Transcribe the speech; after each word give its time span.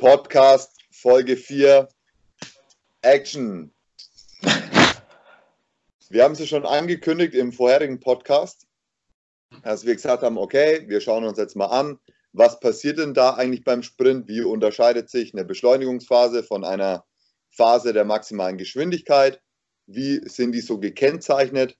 Podcast 0.00 0.78
Folge 0.90 1.36
4 1.36 1.86
Action. 3.02 3.70
Wir 6.08 6.24
haben 6.24 6.32
es 6.32 6.48
schon 6.48 6.64
angekündigt 6.64 7.34
im 7.34 7.52
vorherigen 7.52 8.00
Podcast, 8.00 8.66
dass 9.62 9.84
wir 9.84 9.94
gesagt 9.94 10.22
haben, 10.22 10.38
okay, 10.38 10.84
wir 10.88 11.02
schauen 11.02 11.24
uns 11.24 11.36
jetzt 11.36 11.54
mal 11.54 11.66
an, 11.66 11.98
was 12.32 12.60
passiert 12.60 12.98
denn 12.98 13.12
da 13.12 13.34
eigentlich 13.34 13.62
beim 13.62 13.82
Sprint? 13.82 14.26
Wie 14.26 14.40
unterscheidet 14.40 15.10
sich 15.10 15.34
eine 15.34 15.44
Beschleunigungsphase 15.44 16.44
von 16.44 16.64
einer 16.64 17.04
Phase 17.50 17.92
der 17.92 18.06
maximalen 18.06 18.56
Geschwindigkeit? 18.56 19.42
Wie 19.86 20.26
sind 20.26 20.52
die 20.52 20.62
so 20.62 20.78
gekennzeichnet? 20.78 21.76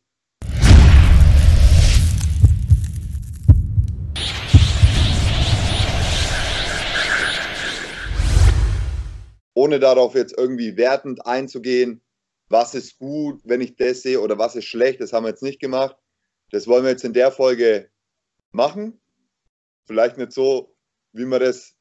Ohne 9.60 9.78
darauf 9.78 10.14
jetzt 10.14 10.38
irgendwie 10.38 10.78
wertend 10.78 11.26
einzugehen, 11.26 12.00
was 12.48 12.74
ist 12.74 12.98
gut, 12.98 13.42
wenn 13.44 13.60
ich 13.60 13.76
das 13.76 14.00
sehe 14.00 14.18
oder 14.18 14.38
was 14.38 14.56
ist 14.56 14.64
schlecht, 14.64 15.02
das 15.02 15.12
haben 15.12 15.24
wir 15.24 15.28
jetzt 15.28 15.42
nicht 15.42 15.60
gemacht. 15.60 15.96
Das 16.50 16.66
wollen 16.66 16.82
wir 16.82 16.90
jetzt 16.90 17.04
in 17.04 17.12
der 17.12 17.30
Folge 17.30 17.90
machen. 18.52 18.98
Vielleicht 19.86 20.16
nicht 20.16 20.32
so, 20.32 20.74
wie 21.12 21.26
man 21.26 21.40
das 21.40 21.76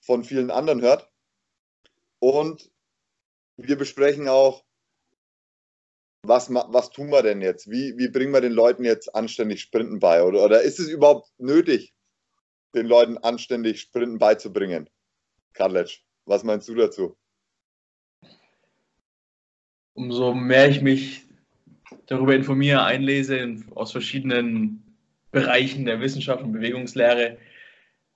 von 0.00 0.22
vielen 0.22 0.52
anderen 0.52 0.82
hört. 0.82 1.10
Und 2.20 2.70
wir 3.56 3.76
besprechen 3.76 4.28
auch, 4.28 4.64
was, 6.22 6.48
was 6.48 6.90
tun 6.90 7.10
wir 7.10 7.22
denn 7.22 7.42
jetzt? 7.42 7.68
Wie, 7.68 7.98
wie 7.98 8.08
bringen 8.08 8.32
wir 8.32 8.40
den 8.40 8.52
Leuten 8.52 8.84
jetzt 8.84 9.12
anständig 9.16 9.62
Sprinten 9.62 9.98
bei? 9.98 10.22
Oder, 10.22 10.44
oder 10.44 10.62
ist 10.62 10.78
es 10.78 10.88
überhaupt 10.88 11.28
nötig, 11.38 11.92
den 12.72 12.86
Leuten 12.86 13.18
anständig 13.18 13.80
Sprinten 13.80 14.18
beizubringen? 14.18 14.88
Karletsch. 15.54 16.04
Was 16.30 16.44
meinst 16.44 16.68
du 16.68 16.76
dazu? 16.76 17.16
Umso 19.94 20.32
mehr 20.32 20.68
ich 20.68 20.80
mich 20.80 21.24
darüber 22.06 22.36
informiere, 22.36 22.84
einlese 22.84 23.56
aus 23.74 23.90
verschiedenen 23.90 24.96
Bereichen 25.32 25.86
der 25.86 26.00
Wissenschaft 26.00 26.44
und 26.44 26.52
Bewegungslehre, 26.52 27.36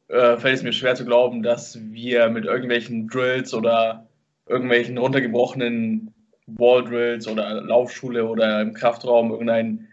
äh, 0.07 0.37
fällt 0.37 0.55
es 0.55 0.63
mir 0.63 0.73
schwer 0.73 0.95
zu 0.95 1.05
glauben, 1.05 1.43
dass 1.43 1.77
wir 1.91 2.31
mit 2.31 2.45
irgendwelchen 2.45 3.09
Drills 3.09 3.53
oder 3.53 4.07
irgendwelchen 4.47 4.97
runtergebrochenen 4.97 6.15
Wall-Drills 6.47 7.27
oder 7.27 7.63
Laufschule 7.63 8.29
oder 8.29 8.61
im 8.61 8.75
Kraftraum 8.75 9.33
irgendeinen 9.33 9.89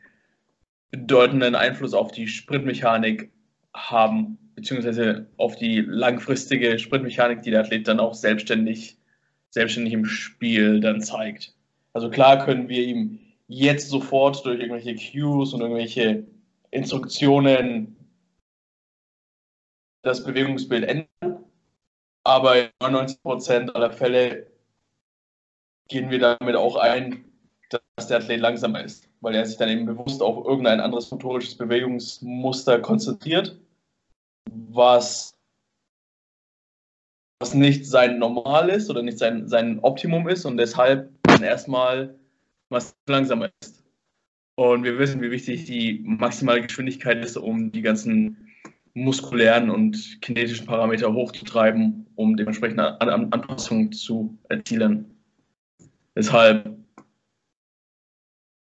bedeutenden 0.92 1.55
Einfluss 1.55 1.95
auf 1.95 2.11
die 2.11 2.27
Sprintmechanik 2.27 3.31
haben 3.73 4.38
beziehungsweise 4.55 5.27
auf 5.38 5.55
die 5.55 5.81
langfristige 5.81 6.77
Sprintmechanik, 6.80 7.44
die 7.44 7.52
der 7.52 7.61
Athlet 7.61 7.88
dann 7.88 7.99
auch 7.99 8.13
selbstständig, 8.13 8.97
selbstständig 9.49 9.93
im 9.93 10.05
Spiel 10.05 10.80
dann 10.80 11.02
zeigt. 11.02 11.55
Also 11.93 12.09
klar 12.09 12.45
können 12.45 12.69
wir 12.69 12.83
ihm 12.83 13.19
jetzt 13.47 13.89
sofort 13.89 14.45
durch 14.45 14.59
irgendwelche 14.59 14.95
Cues 14.95 15.53
und 15.53 15.61
irgendwelche 15.61 16.25
Instruktionen 16.69 17.97
das 20.03 20.23
Bewegungsbild 20.23 20.83
ändern, 20.86 21.45
aber 22.23 22.63
in 22.63 22.69
99% 22.80 23.71
aller 23.71 23.91
Fälle 23.91 24.47
gehen 25.89 26.09
wir 26.09 26.19
damit 26.19 26.55
auch 26.55 26.77
ein, 26.77 27.25
dass 27.69 28.08
der 28.08 28.17
Athlet 28.17 28.39
langsamer 28.39 28.83
ist, 28.83 29.09
weil 29.19 29.36
er 29.36 29.45
sich 29.45 29.58
dann 29.58 29.69
eben 29.69 29.86
bewusst 29.86 30.21
auf 30.21 30.45
irgendein 30.45 30.80
anderes 30.80 31.11
motorisches 31.11 31.58
Bewegungsmuster 31.58 32.80
konzentriert 32.80 33.59
was, 34.73 35.38
was 37.39 37.53
nicht 37.53 37.86
sein 37.86 38.19
Normal 38.19 38.69
ist 38.69 38.89
oder 38.89 39.02
nicht 39.02 39.17
sein, 39.17 39.47
sein 39.47 39.80
Optimum 39.80 40.27
ist 40.27 40.45
und 40.45 40.58
deshalb 40.58 41.11
dann 41.23 41.44
erstmal 41.44 42.19
was 42.69 42.95
langsamer 43.08 43.49
ist. 43.61 43.83
Und 44.55 44.83
wir 44.83 44.99
wissen, 44.99 45.21
wie 45.21 45.32
wichtig 45.32 45.65
die 45.65 46.04
maximale 46.05 46.61
Geschwindigkeit 46.61 47.23
ist, 47.23 47.37
um 47.37 47.71
die 47.71 47.82
ganzen 47.82 48.48
muskulären 48.93 49.70
und 49.70 50.20
kinetischen 50.21 50.65
Parameter 50.65 51.14
hochzutreiben, 51.14 52.08
um 52.15 52.36
dementsprechend 52.36 52.80
An 52.80 53.33
Anpassungen 53.33 53.92
zu 53.92 54.38
erzielen. 54.49 55.17
Deshalb 56.15 56.77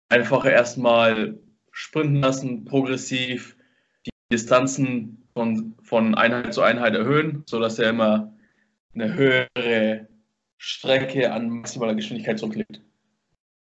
einfach 0.09 0.45
erstmal 0.45 1.39
sprinten 1.71 2.17
lassen, 2.17 2.65
progressiv, 2.65 3.57
die 4.05 4.11
Distanzen 4.31 5.26
von, 5.37 5.75
von 5.83 6.15
Einheit 6.15 6.51
zu 6.51 6.63
Einheit 6.63 6.95
erhöhen, 6.95 7.43
sodass 7.45 7.77
er 7.77 7.91
immer 7.91 8.33
eine 8.95 9.13
höhere 9.13 10.07
Strecke 10.57 11.31
an 11.31 11.49
maximaler 11.49 11.93
Geschwindigkeit 11.93 12.39
zurücklegt. 12.39 12.81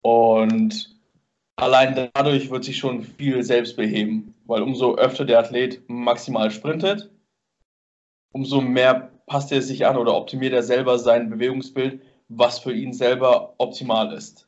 Und 0.02 0.98
allein 1.58 2.10
dadurch 2.14 2.50
wird 2.50 2.64
sich 2.64 2.78
schon 2.78 3.04
viel 3.04 3.44
selbst 3.44 3.76
beheben, 3.76 4.34
weil 4.46 4.62
umso 4.62 4.96
öfter 4.96 5.26
der 5.26 5.40
Athlet 5.40 5.84
maximal 5.90 6.52
sprintet, 6.52 7.12
umso 8.32 8.62
mehr 8.62 9.12
passt 9.26 9.52
er 9.52 9.62
sich 9.62 9.86
an 9.86 9.98
oder 9.98 10.16
optimiert 10.16 10.54
er 10.54 10.64
selber 10.64 10.98
sein 10.98 11.30
Bewegungsbild, 11.30 12.02
was 12.30 12.60
für 12.60 12.72
ihn 12.74 12.94
selber 12.94 13.56
optimal 13.58 14.14
ist. 14.14 14.48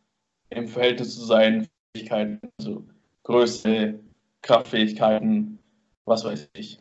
Im 0.50 0.70
Verhältnis 0.70 1.16
zu 1.16 1.26
seinen 1.26 1.68
Fähigkeiten, 1.94 2.40
also 2.58 2.86
Größe, 3.24 4.00
Kraftfähigkeiten, 4.42 5.60
was 6.06 6.24
weiß 6.24 6.50
ich. 6.54 6.80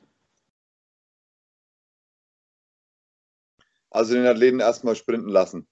Also 3.98 4.14
den 4.14 4.26
Athleten 4.26 4.60
erstmal 4.60 4.94
sprinten 4.94 5.28
lassen. 5.28 5.66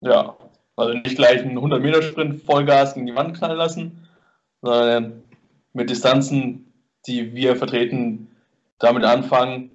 Ja, 0.00 0.36
also 0.74 0.92
nicht 0.92 1.14
gleich 1.14 1.40
einen 1.40 1.56
100-Meter-Sprint 1.56 2.42
Vollgas 2.42 2.94
gegen 2.94 3.06
die 3.06 3.14
Wand 3.14 3.36
knallen 3.36 3.56
lassen, 3.56 4.08
sondern 4.60 5.22
mit 5.72 5.88
Distanzen, 5.88 6.72
die 7.06 7.32
wir 7.32 7.54
vertreten, 7.54 8.34
damit 8.80 9.04
anfangen 9.04 9.70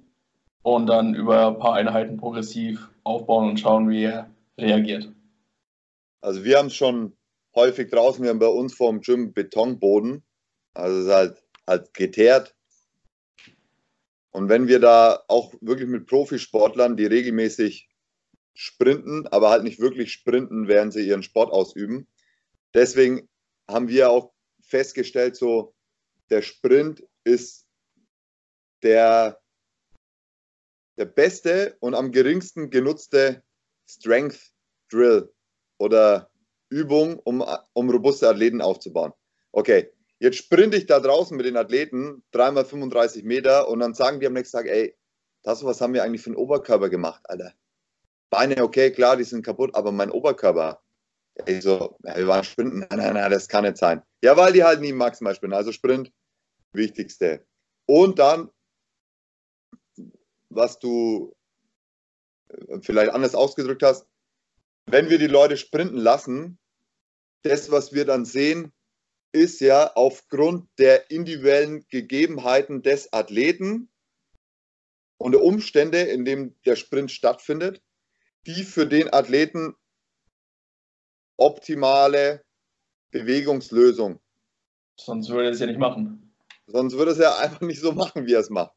und 0.60 0.88
dann 0.88 1.14
über 1.14 1.46
ein 1.46 1.58
paar 1.58 1.72
Einheiten 1.72 2.18
progressiv 2.18 2.90
aufbauen 3.02 3.48
und 3.48 3.60
schauen, 3.60 3.88
wie 3.88 4.04
er 4.04 4.28
reagiert. 4.58 5.10
Also 6.20 6.44
wir 6.44 6.58
haben 6.58 6.66
es 6.66 6.74
schon 6.74 7.16
häufig 7.54 7.88
draußen, 7.90 8.22
wir 8.22 8.28
haben 8.28 8.40
bei 8.40 8.46
uns 8.46 8.74
vor 8.74 8.90
dem 8.90 9.00
Gym 9.00 9.32
Betonboden, 9.32 10.22
also 10.74 10.98
es 10.98 11.06
ist 11.06 11.12
halt, 11.14 11.42
halt 11.66 11.94
geteert, 11.94 12.54
und 14.36 14.50
wenn 14.50 14.68
wir 14.68 14.80
da 14.80 15.24
auch 15.28 15.54
wirklich 15.62 15.88
mit 15.88 16.06
Profisportlern, 16.06 16.94
die 16.94 17.06
regelmäßig 17.06 17.88
sprinten, 18.52 19.26
aber 19.28 19.48
halt 19.48 19.62
nicht 19.62 19.80
wirklich 19.80 20.12
sprinten, 20.12 20.68
während 20.68 20.92
sie 20.92 21.08
ihren 21.08 21.22
Sport 21.22 21.50
ausüben, 21.50 22.06
deswegen 22.74 23.30
haben 23.66 23.88
wir 23.88 24.10
auch 24.10 24.34
festgestellt, 24.60 25.36
so 25.36 25.74
der 26.28 26.42
Sprint 26.42 27.02
ist 27.24 27.66
der, 28.82 29.40
der 30.98 31.06
beste 31.06 31.78
und 31.80 31.94
am 31.94 32.12
geringsten 32.12 32.68
genutzte 32.68 33.42
Strength 33.88 34.52
Drill 34.90 35.32
oder 35.78 36.30
Übung, 36.68 37.18
um, 37.20 37.42
um 37.72 37.88
robuste 37.88 38.28
Athleten 38.28 38.60
aufzubauen. 38.60 39.14
Okay, 39.52 39.90
Jetzt 40.18 40.38
sprinte 40.38 40.76
ich 40.76 40.86
da 40.86 41.00
draußen 41.00 41.36
mit 41.36 41.46
den 41.46 41.56
Athleten, 41.56 42.22
dreimal 42.30 42.64
35 42.64 43.24
Meter 43.24 43.68
und 43.68 43.80
dann 43.80 43.94
sagen 43.94 44.20
die 44.20 44.26
am 44.26 44.32
nächsten 44.32 44.56
Tag, 44.56 44.66
ey, 44.66 44.96
das, 45.42 45.62
was 45.64 45.80
haben 45.80 45.94
wir 45.94 46.02
eigentlich 46.02 46.22
für 46.22 46.30
einen 46.30 46.36
Oberkörper 46.36 46.88
gemacht, 46.88 47.22
Alter? 47.28 47.52
Beine, 48.30 48.62
okay, 48.62 48.90
klar, 48.90 49.16
die 49.16 49.24
sind 49.24 49.44
kaputt, 49.44 49.74
aber 49.74 49.92
mein 49.92 50.10
Oberkörper, 50.10 50.82
ey, 51.34 51.60
so, 51.60 51.96
ja, 52.02 52.16
wir 52.16 52.26
waren 52.26 52.44
sprinten, 52.44 52.80
nein, 52.80 52.98
nein, 52.98 53.14
nein, 53.14 53.30
das 53.30 53.48
kann 53.48 53.64
nicht 53.64 53.76
sein. 53.76 54.02
Ja, 54.22 54.36
weil 54.36 54.52
die 54.52 54.64
halt 54.64 54.80
nie 54.80 54.92
maximal 54.92 55.34
sprinten, 55.34 55.56
also 55.56 55.70
Sprint, 55.70 56.10
wichtigste. 56.72 57.46
Und 57.86 58.18
dann, 58.18 58.50
was 60.48 60.78
du 60.78 61.36
vielleicht 62.80 63.12
anders 63.12 63.34
ausgedrückt 63.34 63.82
hast, 63.82 64.06
wenn 64.86 65.10
wir 65.10 65.18
die 65.18 65.26
Leute 65.26 65.56
sprinten 65.56 65.98
lassen, 65.98 66.58
das, 67.42 67.70
was 67.70 67.92
wir 67.92 68.04
dann 68.04 68.24
sehen, 68.24 68.72
ist 69.36 69.60
ja 69.60 69.92
aufgrund 69.94 70.68
der 70.78 71.10
individuellen 71.10 71.86
Gegebenheiten 71.88 72.82
des 72.82 73.12
Athleten 73.12 73.90
und 75.18 75.32
der 75.32 75.42
Umstände, 75.42 76.00
in 76.00 76.24
denen 76.24 76.58
der 76.64 76.76
Sprint 76.76 77.12
stattfindet, 77.12 77.82
die 78.46 78.64
für 78.64 78.86
den 78.86 79.12
Athleten 79.12 79.74
optimale 81.36 82.44
Bewegungslösung. 83.10 84.20
Sonst 84.98 85.28
würde 85.28 85.48
er 85.48 85.52
es 85.52 85.60
ja 85.60 85.66
nicht 85.66 85.78
machen. 85.78 86.34
Sonst 86.66 86.94
würde 86.94 87.12
es 87.12 87.18
ja 87.18 87.36
einfach 87.36 87.60
nicht 87.60 87.80
so 87.80 87.92
machen, 87.92 88.26
wie 88.26 88.32
er 88.32 88.40
es 88.40 88.50
macht. 88.50 88.72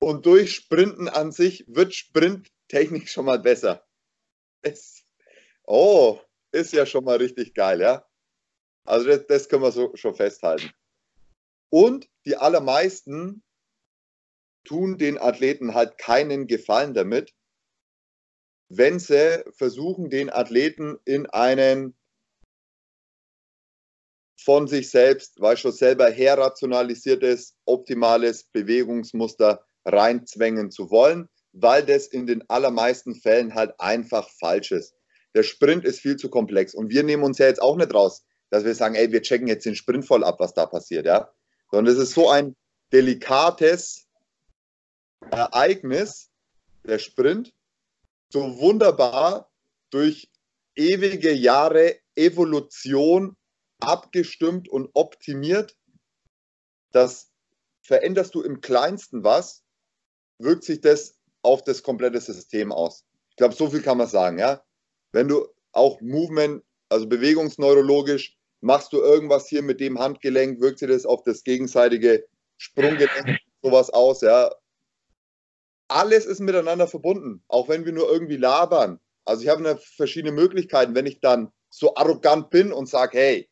Und 0.00 0.26
durch 0.26 0.52
Sprinten 0.52 1.08
an 1.08 1.30
sich 1.30 1.64
wird 1.68 1.94
Sprinttechnik 1.94 3.08
schon 3.08 3.24
mal 3.24 3.38
besser. 3.38 3.86
Es, 4.62 5.04
oh, 5.62 6.18
ist 6.50 6.72
ja 6.72 6.84
schon 6.84 7.04
mal 7.04 7.18
richtig 7.18 7.54
geil, 7.54 7.80
ja. 7.80 8.04
Also 8.84 9.08
das, 9.08 9.26
das 9.26 9.48
können 9.48 9.62
wir 9.62 9.72
so 9.72 9.94
schon 9.96 10.14
festhalten. 10.14 10.70
Und 11.70 12.08
die 12.26 12.36
allermeisten 12.36 13.42
tun 14.64 14.98
den 14.98 15.18
Athleten 15.18 15.74
halt 15.74 15.98
keinen 15.98 16.46
Gefallen 16.46 16.94
damit, 16.94 17.34
wenn 18.68 18.98
sie 18.98 19.44
versuchen, 19.52 20.10
den 20.10 20.30
Athleten 20.30 20.98
in 21.04 21.26
einen 21.26 21.94
von 24.36 24.68
sich 24.68 24.90
selbst, 24.90 25.40
weil 25.40 25.56
schon 25.56 25.72
selber 25.72 26.10
herrationalisiertes, 26.10 27.56
optimales 27.64 28.44
Bewegungsmuster 28.44 29.64
reinzwängen 29.84 30.70
zu 30.70 30.90
wollen, 30.90 31.28
weil 31.52 31.84
das 31.84 32.06
in 32.06 32.26
den 32.26 32.48
allermeisten 32.50 33.14
Fällen 33.14 33.54
halt 33.54 33.78
einfach 33.78 34.28
falsch 34.38 34.72
ist. 34.72 34.94
Der 35.34 35.42
Sprint 35.42 35.84
ist 35.84 36.00
viel 36.00 36.16
zu 36.16 36.28
komplex 36.28 36.74
und 36.74 36.90
wir 36.90 37.02
nehmen 37.02 37.22
uns 37.22 37.38
ja 37.38 37.46
jetzt 37.46 37.62
auch 37.62 37.76
nicht 37.76 37.94
raus, 37.94 38.24
dass 38.54 38.64
wir 38.64 38.74
sagen, 38.76 38.94
ey, 38.94 39.10
wir 39.10 39.20
checken 39.20 39.48
jetzt 39.48 39.66
den 39.66 39.74
Sprint 39.74 40.06
voll 40.06 40.22
ab, 40.22 40.38
was 40.38 40.54
da 40.54 40.64
passiert, 40.64 41.06
ja. 41.06 41.28
Sondern 41.72 41.92
es 41.92 42.00
ist 42.00 42.14
so 42.14 42.30
ein 42.30 42.54
delikates 42.92 44.06
Ereignis, 45.32 46.30
der 46.84 47.00
Sprint, 47.00 47.52
so 48.32 48.60
wunderbar 48.60 49.50
durch 49.90 50.30
ewige 50.76 51.32
Jahre 51.32 51.98
Evolution 52.14 53.36
abgestimmt 53.80 54.68
und 54.68 54.88
optimiert, 54.94 55.76
dass 56.92 57.32
veränderst 57.82 58.36
du 58.36 58.42
im 58.42 58.60
kleinsten 58.60 59.24
was, 59.24 59.64
wirkt 60.38 60.62
sich 60.62 60.80
das 60.80 61.18
auf 61.42 61.64
das 61.64 61.82
komplette 61.82 62.20
System 62.20 62.70
aus. 62.70 63.04
Ich 63.30 63.36
glaube, 63.36 63.56
so 63.56 63.68
viel 63.68 63.82
kann 63.82 63.98
man 63.98 64.06
sagen, 64.06 64.38
ja. 64.38 64.62
Wenn 65.10 65.26
du 65.26 65.48
auch 65.72 66.00
Movement, 66.00 66.62
also 66.88 67.08
bewegungsneurologisch, 67.08 68.38
machst 68.64 68.92
du 68.92 69.00
irgendwas 69.00 69.46
hier 69.46 69.62
mit 69.62 69.78
dem 69.78 69.98
Handgelenk, 69.98 70.60
wirkt 70.60 70.78
sich 70.78 70.88
das 70.88 71.04
auf 71.04 71.22
das 71.22 71.44
gegenseitige 71.44 72.26
Sprunggelenk 72.56 73.38
sowas 73.62 73.90
aus, 73.90 74.22
ja. 74.22 74.50
Alles 75.88 76.24
ist 76.24 76.40
miteinander 76.40 76.88
verbunden, 76.88 77.44
auch 77.48 77.68
wenn 77.68 77.84
wir 77.84 77.92
nur 77.92 78.10
irgendwie 78.10 78.38
labern. 78.38 78.98
Also 79.26 79.42
ich 79.42 79.48
habe 79.48 79.78
verschiedene 79.96 80.32
Möglichkeiten, 80.32 80.94
wenn 80.94 81.06
ich 81.06 81.20
dann 81.20 81.52
so 81.68 81.94
arrogant 81.94 82.50
bin 82.50 82.72
und 82.72 82.88
sage, 82.88 83.18
hey, 83.18 83.50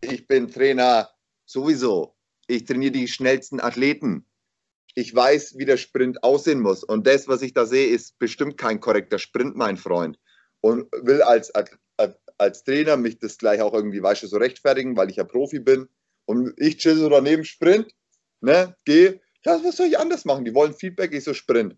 ich 0.00 0.26
bin 0.26 0.50
Trainer 0.50 1.10
sowieso. 1.46 2.14
Ich 2.46 2.64
trainiere 2.64 2.92
die 2.92 3.08
schnellsten 3.08 3.60
Athleten. 3.60 4.26
Ich 4.94 5.12
weiß, 5.12 5.58
wie 5.58 5.64
der 5.64 5.78
Sprint 5.78 6.22
aussehen 6.22 6.60
muss. 6.60 6.84
Und 6.84 7.06
das, 7.06 7.26
was 7.26 7.42
ich 7.42 7.54
da 7.54 7.66
sehe, 7.66 7.88
ist 7.88 8.18
bestimmt 8.18 8.56
kein 8.56 8.80
korrekter 8.80 9.18
Sprint, 9.18 9.56
mein 9.56 9.76
Freund. 9.76 10.18
Und 10.60 10.90
will 10.92 11.22
als, 11.22 11.50
als 12.38 12.64
Trainer 12.64 12.96
mich 12.96 13.18
das 13.18 13.38
gleich 13.38 13.60
auch 13.60 13.74
irgendwie, 13.74 14.02
weißt 14.02 14.22
du, 14.22 14.26
so 14.26 14.36
rechtfertigen, 14.36 14.96
weil 14.96 15.10
ich 15.10 15.16
ja 15.16 15.24
Profi 15.24 15.60
bin. 15.60 15.88
Und 16.26 16.54
ich 16.56 16.78
chill 16.78 16.96
so 16.96 17.08
daneben, 17.08 17.44
Sprint, 17.44 17.94
ne, 18.40 18.76
gehe. 18.84 19.20
Ja, 19.44 19.60
was 19.62 19.76
soll 19.76 19.86
ich 19.86 19.98
anders 19.98 20.24
machen? 20.24 20.44
Die 20.44 20.54
wollen 20.54 20.74
Feedback, 20.74 21.12
ich 21.12 21.24
so 21.24 21.34
Sprint. 21.34 21.76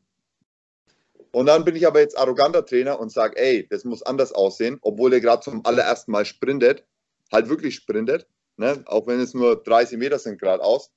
Und 1.32 1.46
dann 1.46 1.64
bin 1.64 1.76
ich 1.76 1.86
aber 1.86 2.00
jetzt 2.00 2.16
arroganter 2.16 2.64
Trainer 2.64 2.98
und 2.98 3.10
sage, 3.10 3.36
ey, 3.36 3.66
das 3.68 3.84
muss 3.84 4.02
anders 4.02 4.32
aussehen, 4.32 4.78
obwohl 4.80 5.12
er 5.12 5.20
gerade 5.20 5.42
zum 5.42 5.66
allerersten 5.66 6.12
Mal 6.12 6.24
sprintet 6.24 6.84
halt 7.32 7.48
wirklich 7.48 7.74
sprintet, 7.74 8.26
ne? 8.56 8.82
auch 8.86 9.06
wenn 9.06 9.20
es 9.20 9.34
nur 9.34 9.62
30 9.62 9.98
Meter 9.98 10.18
sind 10.18 10.40
geradeaus, 10.40 10.90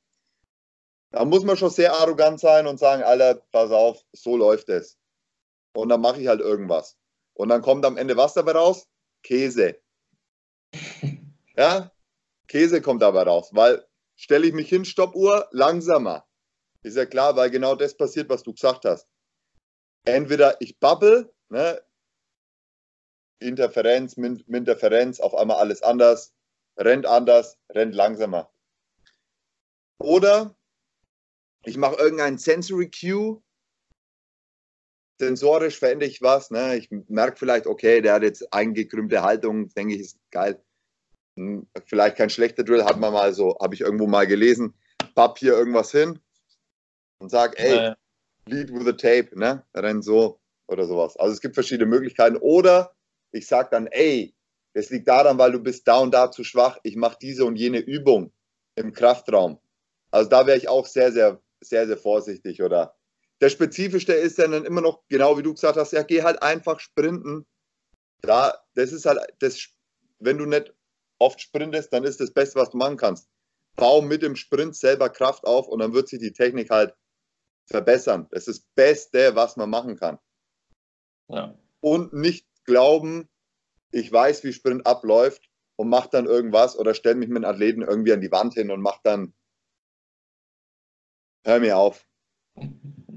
da 1.12 1.26
muss 1.26 1.44
man 1.44 1.58
schon 1.58 1.72
sehr 1.72 1.94
arrogant 1.94 2.40
sein 2.40 2.68
und 2.68 2.78
sagen, 2.78 3.04
Alter, 3.04 3.42
pass 3.52 3.72
auf, 3.72 4.04
so 4.14 4.38
läuft 4.38 4.70
es. 4.70 4.98
Und 5.74 5.90
dann 5.90 6.02
mache 6.02 6.22
ich 6.22 6.28
halt 6.28 6.40
irgendwas. 6.40 6.98
Und 7.34 7.50
dann 7.50 7.62
kommt 7.62 7.86
am 7.86 7.98
Ende 7.98 8.16
was 8.16 8.34
dabei 8.34 8.52
raus? 8.52 8.88
Käse. 9.24 9.82
Ja, 11.56 11.92
Käse 12.48 12.82
kommt 12.82 13.02
dabei 13.02 13.24
raus, 13.24 13.50
weil 13.54 13.86
stelle 14.16 14.48
ich 14.48 14.54
mich 14.54 14.70
hin, 14.70 14.86
Stoppuhr, 14.86 15.48
langsamer. 15.52 16.28
Ist 16.84 16.98
ja 16.98 17.06
klar, 17.06 17.36
weil 17.36 17.50
genau 17.50 17.76
das 17.76 17.98
passiert, 17.98 18.30
was 18.30 18.44
du 18.44 18.54
gesagt 18.54 18.86
hast. 18.86 19.08
Entweder 20.06 20.62
ich 20.62 20.80
babbel, 20.80 21.34
ne, 21.50 21.82
Interferenz, 23.40 24.18
Min 24.18 24.40
Interferenz, 24.48 25.20
auf 25.20 25.36
einmal 25.36 25.58
alles 25.58 25.82
anders, 25.82 26.34
rennt 26.78 27.06
anders, 27.06 27.58
rennt 27.70 27.96
langsamer. 27.96 28.52
Oder 29.98 30.56
ich 31.64 31.78
mache 31.78 31.96
irgendeinen 31.96 32.38
Sensory 32.38 32.90
Cue, 32.90 33.42
sensorisch 35.20 35.78
verändere 35.78 36.10
ich 36.10 36.22
was. 36.22 36.50
Ne? 36.50 36.78
Ich 36.78 36.90
merke 37.08 37.38
vielleicht, 37.38 37.68
okay, 37.68 38.02
der 38.02 38.14
hat 38.14 38.24
jetzt 38.24 38.52
eingekrümmte 38.54 39.22
Haltung, 39.22 39.70
denke 39.70 39.96
ich, 39.96 40.02
ist 40.02 40.20
geil. 40.32 40.62
Hm, 41.38 41.68
vielleicht 41.86 42.18
kein 42.18 42.30
schlechter 42.30 42.64
Drill, 42.64 42.86
hat 42.86 43.00
man 43.00 43.14
mal 43.14 43.34
so, 43.34 43.58
habe 43.62 43.76
ich 43.76 43.82
irgendwo 43.82 44.08
mal 44.08 44.28
gelesen, 44.28 44.74
papp 45.16 45.38
hier 45.38 45.54
irgendwas 45.54 45.92
hin 45.92 46.20
und 47.20 47.30
sag, 47.30 47.60
ey, 47.60 47.76
ja. 47.76 47.98
lead 48.48 48.74
with 48.74 48.86
the 48.86 48.94
tape, 48.94 49.38
ne? 49.38 49.64
Renn 49.76 50.02
so 50.02 50.40
oder 50.68 50.86
sowas. 50.86 51.18
Also 51.18 51.34
es 51.34 51.42
gibt 51.42 51.56
verschiedene 51.56 51.90
Möglichkeiten. 51.90 52.38
Oder 52.38 52.96
ich 53.32 53.48
sage 53.48 53.70
dann, 53.72 53.88
ey, 53.88 54.34
es 54.74 54.90
liegt 54.90 55.08
daran, 55.08 55.38
weil 55.38 55.52
du 55.52 55.60
bist 55.60 55.88
da 55.88 55.98
und 55.98 56.14
da 56.14 56.32
zu 56.32 56.44
schwach. 56.44 56.80
Ich 56.84 56.96
mache 56.96 57.18
diese 57.22 57.46
und 57.46 57.56
jene 57.56 57.80
Übung 57.80 58.32
im 58.76 58.94
Kraftraum. 58.94 59.60
Also 60.12 60.30
da 60.30 60.48
wäre 60.48 60.58
ich 60.58 60.70
auch 60.70 60.86
sehr, 60.86 61.12
sehr, 61.12 61.42
sehr, 61.60 61.88
sehr 61.88 61.98
vorsichtig. 61.98 62.62
Oder 62.62 62.96
der 63.42 63.50
Spezifischste 63.50 64.14
ist 64.14 64.38
dann 64.40 64.66
immer 64.66 64.82
noch, 64.82 65.04
genau 65.08 65.38
wie 65.38 65.44
du 65.44 65.54
gesagt 65.54 65.78
hast, 65.78 65.94
ja, 65.94 66.04
geh 66.04 66.24
halt 66.24 66.42
einfach 66.42 66.80
sprinten. 66.80 67.46
Da, 68.22 68.62
das 68.76 68.92
ist 68.92 69.06
halt, 69.06 69.20
das, 69.40 69.70
wenn 70.20 70.38
du 70.38 70.46
nicht 70.46 70.74
oft 71.20 71.40
sprintest, 71.40 71.94
dann 71.94 72.04
ist 72.04 72.20
das 72.20 72.34
Beste, 72.34 72.60
was 72.60 72.72
du 72.72 72.78
machen 72.78 72.98
kannst. 72.98 73.30
Bau 73.76 74.02
mit 74.02 74.22
dem 74.22 74.36
Sprint 74.36 74.76
selber 74.76 75.10
Kraft 75.10 75.46
auf 75.46 75.68
und 75.68 75.80
dann 75.80 75.94
wird 75.94 76.10
sich 76.10 76.20
die 76.20 76.34
Technik 76.34 76.70
halt 76.70 76.94
verbessern. 77.66 78.28
Das 78.32 78.48
ist 78.48 78.60
das 78.60 78.68
Beste, 78.76 79.36
was 79.36 79.56
man 79.56 79.70
machen 79.70 79.96
kann. 79.96 80.20
Ja. 81.30 81.58
Und 81.80 82.12
nicht 82.14 82.46
glauben, 82.66 83.30
ich 83.92 84.12
weiß, 84.12 84.44
wie 84.44 84.54
Sprint 84.54 84.86
abläuft 84.86 85.50
und 85.78 85.88
mache 85.88 86.10
dann 86.12 86.26
irgendwas 86.26 86.78
oder 86.78 86.94
stelle 86.94 87.16
mich 87.16 87.30
mit 87.30 87.38
einem 87.38 87.54
Athleten 87.54 87.82
irgendwie 87.84 88.12
an 88.12 88.22
die 88.22 88.32
Wand 88.32 88.54
hin 88.54 88.70
und 88.70 88.82
mache 88.82 89.00
dann, 89.04 89.34
hör 91.46 91.60
mir 91.60 91.78
auf. 91.78 92.06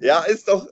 Ja, 0.03 0.23
ist 0.25 0.49
doch, 0.49 0.69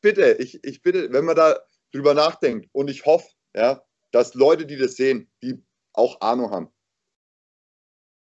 bitte, 0.00 0.32
ich, 0.34 0.62
ich 0.64 0.82
bitte, 0.82 1.12
wenn 1.12 1.24
man 1.24 1.36
da 1.36 1.60
drüber 1.92 2.14
nachdenkt 2.14 2.68
und 2.72 2.88
ich 2.88 3.04
hoffe, 3.04 3.28
ja, 3.54 3.82
dass 4.10 4.34
Leute, 4.34 4.66
die 4.66 4.76
das 4.76 4.96
sehen, 4.96 5.30
die 5.42 5.62
auch 5.92 6.20
Ahnung 6.20 6.50
haben. 6.50 6.68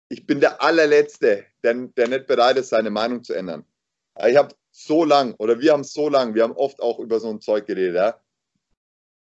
Ich 0.08 0.26
bin 0.26 0.40
der 0.40 0.60
allerletzte, 0.62 1.46
der, 1.62 1.74
der 1.74 2.08
nicht 2.08 2.26
bereit 2.26 2.56
ist, 2.56 2.70
seine 2.70 2.90
Meinung 2.90 3.22
zu 3.22 3.34
ändern. 3.34 3.64
Ich 4.26 4.36
habe 4.36 4.54
so 4.72 5.04
lang, 5.04 5.34
oder 5.38 5.60
wir 5.60 5.72
haben 5.72 5.84
so 5.84 6.08
lang, 6.08 6.34
wir 6.34 6.42
haben 6.42 6.56
oft 6.56 6.80
auch 6.80 6.98
über 6.98 7.20
so 7.20 7.30
ein 7.30 7.40
Zeug 7.40 7.66
geredet, 7.66 7.94
ja 7.94 8.20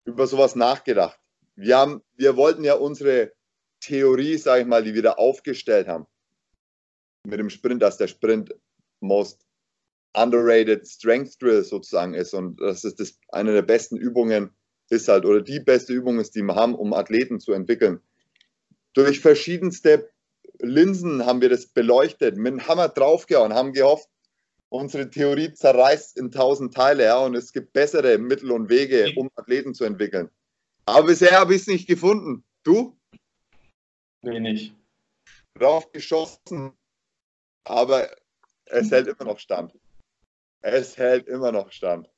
über 0.09 0.27
sowas 0.27 0.55
nachgedacht. 0.55 1.19
Wir, 1.55 1.77
haben, 1.77 2.03
wir 2.15 2.35
wollten 2.35 2.63
ja 2.63 2.75
unsere 2.75 3.33
Theorie, 3.79 4.37
sage 4.37 4.61
ich 4.61 4.67
mal, 4.67 4.83
die 4.83 4.93
wir 4.93 5.03
da 5.03 5.13
aufgestellt 5.13 5.87
haben, 5.87 6.07
mit 7.25 7.39
dem 7.39 7.49
Sprint, 7.49 7.81
dass 7.81 7.97
der 7.97 8.07
Sprint 8.07 8.53
most 8.99 9.45
underrated 10.13 10.87
Strength 10.87 11.41
Drill 11.41 11.63
sozusagen 11.63 12.13
ist 12.13 12.33
und 12.33 12.59
dass 12.59 12.83
es 12.83 12.95
das 12.95 13.19
eine 13.29 13.53
der 13.53 13.61
besten 13.61 13.97
Übungen 13.97 14.51
ist 14.89 15.07
halt 15.07 15.25
oder 15.25 15.41
die 15.41 15.59
beste 15.59 15.93
Übung 15.93 16.19
ist, 16.19 16.35
die 16.35 16.41
wir 16.41 16.55
haben, 16.55 16.75
um 16.75 16.93
Athleten 16.93 17.39
zu 17.39 17.53
entwickeln. 17.53 18.01
Durch 18.93 19.19
verschiedenste 19.19 20.09
Linsen 20.59 21.25
haben 21.25 21.41
wir 21.41 21.49
das 21.49 21.67
beleuchtet, 21.67 22.37
mit 22.37 22.53
dem 22.53 22.67
Hammer 22.67 22.89
draufgehauen, 22.89 23.53
haben 23.53 23.73
gehofft, 23.73 24.09
unsere 24.69 25.09
Theorie 25.09 25.53
zerreißt 25.53 26.17
in 26.17 26.31
tausend 26.31 26.73
Teile 26.73 27.05
ja, 27.05 27.19
und 27.19 27.35
es 27.35 27.53
gibt 27.53 27.73
bessere 27.73 28.17
Mittel 28.17 28.51
und 28.51 28.69
Wege, 28.69 29.13
um 29.15 29.29
Athleten 29.35 29.73
zu 29.73 29.83
entwickeln. 29.83 30.29
Aber 30.85 31.07
bisher 31.07 31.39
habe 31.39 31.53
ich 31.53 31.61
es 31.61 31.67
nicht 31.67 31.87
gefunden. 31.87 32.43
Du? 32.63 32.97
Wenig. 34.21 34.73
Drauf 35.53 35.91
geschossen, 35.91 36.73
aber 37.63 38.09
es 38.65 38.91
hält 38.91 39.07
immer 39.07 39.25
noch 39.25 39.39
stand. 39.39 39.73
Es 40.61 40.97
hält 40.97 41.27
immer 41.27 41.51
noch 41.51 41.71
stand. 41.71 42.09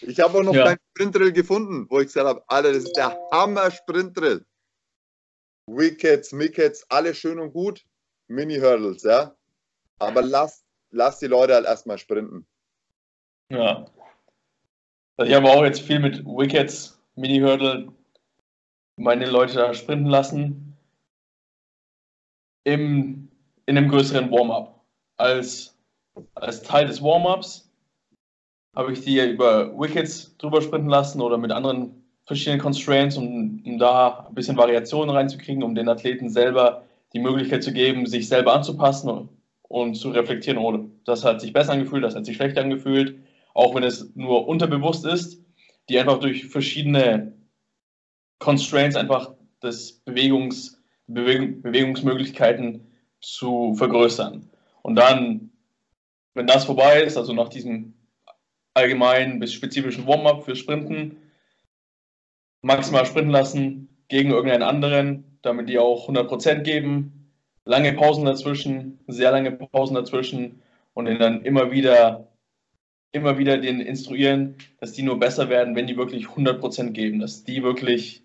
Ich 0.00 0.20
habe 0.20 0.38
auch 0.38 0.42
noch 0.42 0.54
ja. 0.54 0.64
keinen 0.64 0.80
Sprintdrill 0.90 1.32
gefunden, 1.32 1.86
wo 1.88 2.00
ich 2.00 2.06
gesagt 2.06 2.26
habe, 2.26 2.44
Alter, 2.48 2.72
das 2.72 2.84
ist 2.84 2.96
der 2.96 3.18
Hammer-Sprintdrill. 3.32 4.44
Wickets, 5.66 6.32
Mickets, 6.32 6.88
alles 6.90 7.18
schön 7.18 7.40
und 7.40 7.52
gut. 7.52 7.84
Mini-Hurdles, 8.28 9.02
ja. 9.02 9.34
Aber 9.98 10.22
lass, 10.22 10.64
lass 10.90 11.18
die 11.18 11.26
Leute 11.26 11.54
halt 11.54 11.66
erstmal 11.66 11.98
sprinten. 11.98 12.46
Ja. 13.50 13.86
Ich 15.18 15.32
habe 15.32 15.48
auch 15.48 15.64
jetzt 15.64 15.80
viel 15.80 15.98
mit 15.98 16.24
Wickets, 16.24 17.00
Mini-Hurdle, 17.14 17.92
meine 18.96 19.26
Leute 19.30 19.54
da 19.54 19.74
sprinten 19.74 20.08
lassen. 20.08 20.76
Im, 22.64 23.30
in 23.66 23.78
einem 23.78 23.88
größeren 23.88 24.30
Warm-up. 24.30 24.84
Als, 25.16 25.75
als 26.34 26.62
Teil 26.62 26.86
des 26.86 27.02
Warm-ups 27.02 27.70
habe 28.74 28.92
ich 28.92 29.02
die 29.02 29.18
über 29.20 29.78
Wickets 29.78 30.36
drüber 30.38 30.60
sprinten 30.60 30.88
lassen 30.88 31.20
oder 31.20 31.38
mit 31.38 31.50
anderen 31.52 32.04
verschiedenen 32.26 32.60
Constraints, 32.60 33.16
um, 33.16 33.62
um 33.64 33.78
da 33.78 34.26
ein 34.28 34.34
bisschen 34.34 34.56
Variationen 34.56 35.14
reinzukriegen, 35.14 35.62
um 35.62 35.74
den 35.74 35.88
Athleten 35.88 36.28
selber 36.28 36.84
die 37.12 37.20
Möglichkeit 37.20 37.62
zu 37.62 37.72
geben, 37.72 38.06
sich 38.06 38.28
selber 38.28 38.52
anzupassen 38.54 39.28
und 39.62 39.94
zu 39.94 40.10
reflektieren, 40.10 40.58
oh, 40.58 40.90
das 41.04 41.24
hat 41.24 41.40
sich 41.40 41.52
besser 41.52 41.72
angefühlt, 41.72 42.04
das 42.04 42.14
hat 42.14 42.26
sich 42.26 42.36
schlechter 42.36 42.60
angefühlt, 42.60 43.18
auch 43.54 43.74
wenn 43.74 43.84
es 43.84 44.14
nur 44.14 44.46
unterbewusst 44.48 45.06
ist, 45.06 45.40
die 45.88 45.98
einfach 45.98 46.18
durch 46.18 46.46
verschiedene 46.46 47.32
Constraints 48.38 48.96
einfach 48.96 49.32
das 49.60 49.92
Bewegungs, 49.92 50.82
Bewegung, 51.06 51.62
Bewegungsmöglichkeiten 51.62 52.86
zu 53.20 53.74
vergrößern. 53.74 54.50
Und 54.82 54.96
dann, 54.96 55.50
wenn 56.36 56.46
das 56.46 56.64
vorbei 56.64 57.02
ist, 57.02 57.16
also 57.16 57.32
nach 57.32 57.48
diesem 57.48 57.94
allgemeinen 58.74 59.40
bis 59.40 59.52
spezifischen 59.52 60.06
Warm-up 60.06 60.44
für 60.44 60.54
Sprinten, 60.54 61.16
maximal 62.62 63.06
sprinten 63.06 63.30
lassen 63.30 63.88
gegen 64.08 64.30
irgendeinen 64.30 64.62
anderen, 64.62 65.38
damit 65.42 65.68
die 65.68 65.78
auch 65.78 66.08
100% 66.08 66.60
geben, 66.60 67.32
lange 67.64 67.92
Pausen 67.94 68.24
dazwischen, 68.24 69.00
sehr 69.06 69.30
lange 69.30 69.52
Pausen 69.52 69.94
dazwischen 69.94 70.62
und 70.94 71.06
dann 71.06 71.42
immer 71.42 71.70
wieder 71.72 72.28
immer 73.12 73.38
wieder 73.38 73.56
den 73.56 73.80
instruieren, 73.80 74.56
dass 74.78 74.92
die 74.92 75.02
nur 75.02 75.18
besser 75.18 75.48
werden, 75.48 75.74
wenn 75.74 75.86
die 75.86 75.96
wirklich 75.96 76.26
100% 76.26 76.90
geben, 76.90 77.20
dass 77.20 77.44
die 77.44 77.62
wirklich 77.62 78.22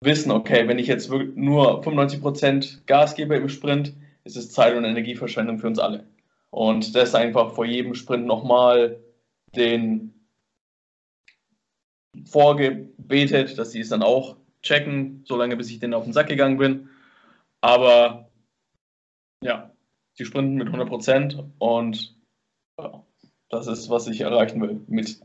wissen, 0.00 0.32
okay, 0.32 0.66
wenn 0.66 0.80
ich 0.80 0.88
jetzt 0.88 1.08
nur 1.10 1.82
95% 1.84 2.84
Gas 2.86 3.14
gebe 3.14 3.36
im 3.36 3.48
Sprint, 3.48 3.94
ist 4.24 4.36
es 4.36 4.50
Zeit- 4.50 4.74
und 4.74 4.84
Energieverschwendung 4.84 5.58
für 5.58 5.68
uns 5.68 5.78
alle. 5.78 6.04
Und 6.52 6.94
das 6.94 7.14
einfach 7.14 7.54
vor 7.54 7.64
jedem 7.64 7.94
Sprint 7.94 8.26
nochmal 8.26 9.02
den 9.56 10.12
vorgebetet, 12.26 13.56
dass 13.56 13.72
sie 13.72 13.80
es 13.80 13.88
dann 13.88 14.02
auch 14.02 14.36
checken, 14.62 15.24
solange 15.26 15.56
bis 15.56 15.70
ich 15.70 15.78
denen 15.78 15.94
auf 15.94 16.04
den 16.04 16.12
Sack 16.12 16.28
gegangen 16.28 16.58
bin. 16.58 16.90
Aber 17.62 18.30
ja, 19.42 19.72
die 20.18 20.26
sprinten 20.26 20.56
mit 20.56 20.68
100% 20.68 21.42
und 21.58 22.14
ja, 22.78 23.02
das 23.48 23.66
ist, 23.66 23.88
was 23.88 24.06
ich 24.06 24.20
erreichen 24.20 24.60
will 24.60 24.84
mit 24.88 25.20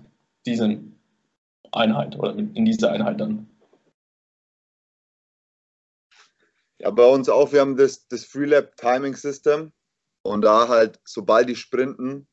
diesem 0.46 0.98
Einheit 1.74 2.18
oder 2.18 2.36
in 2.36 2.64
dieser 2.64 2.94
Einheit 2.94 3.20
dann. 3.20 3.50
Ja, 6.80 6.90
bei 6.92 7.06
uns 7.06 7.28
auch, 7.28 7.52
wir 7.52 7.60
haben 7.60 7.76
das, 7.76 8.08
das 8.08 8.24
Freelap 8.24 8.78
Timing 8.78 9.16
System 9.16 9.74
und 10.28 10.42
da 10.42 10.68
halt, 10.68 11.00
sobald 11.06 11.48
die 11.50 11.56
sprinten, 11.56 12.28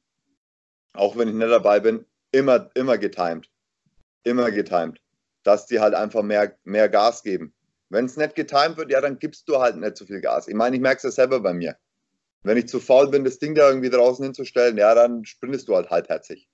auch 0.94 1.16
wenn 1.16 1.28
ich 1.28 1.34
nicht 1.34 1.50
dabei 1.50 1.80
bin, 1.80 2.04
immer, 2.32 2.70
immer 2.74 2.98
getimed. 2.98 3.48
Immer 4.24 4.50
getimed. 4.50 5.00
Dass 5.44 5.66
die 5.66 5.80
halt 5.80 5.94
einfach 5.94 6.22
mehr, 6.22 6.56
mehr 6.64 6.88
Gas 6.88 7.22
geben. 7.22 7.54
Wenn 7.90 8.06
es 8.06 8.16
nicht 8.16 8.34
getimed 8.34 8.76
wird, 8.76 8.90
ja, 8.90 9.00
dann 9.00 9.18
gibst 9.18 9.48
du 9.48 9.60
halt 9.60 9.76
nicht 9.76 9.96
so 9.96 10.06
viel 10.06 10.20
Gas. 10.20 10.48
Ich 10.48 10.54
meine, 10.54 10.74
ich 10.74 10.82
merke 10.82 10.96
es 10.98 11.02
ja 11.04 11.10
selber 11.10 11.40
bei 11.40 11.54
mir. 11.54 11.76
Wenn 12.42 12.56
ich 12.56 12.68
zu 12.68 12.80
faul 12.80 13.08
bin, 13.08 13.24
das 13.24 13.38
Ding 13.38 13.54
da 13.54 13.68
irgendwie 13.68 13.90
draußen 13.90 14.24
hinzustellen, 14.24 14.76
ja, 14.76 14.94
dann 14.94 15.24
sprintest 15.24 15.68
du 15.68 15.76
halt 15.76 15.90
halbherzig. 15.90 16.48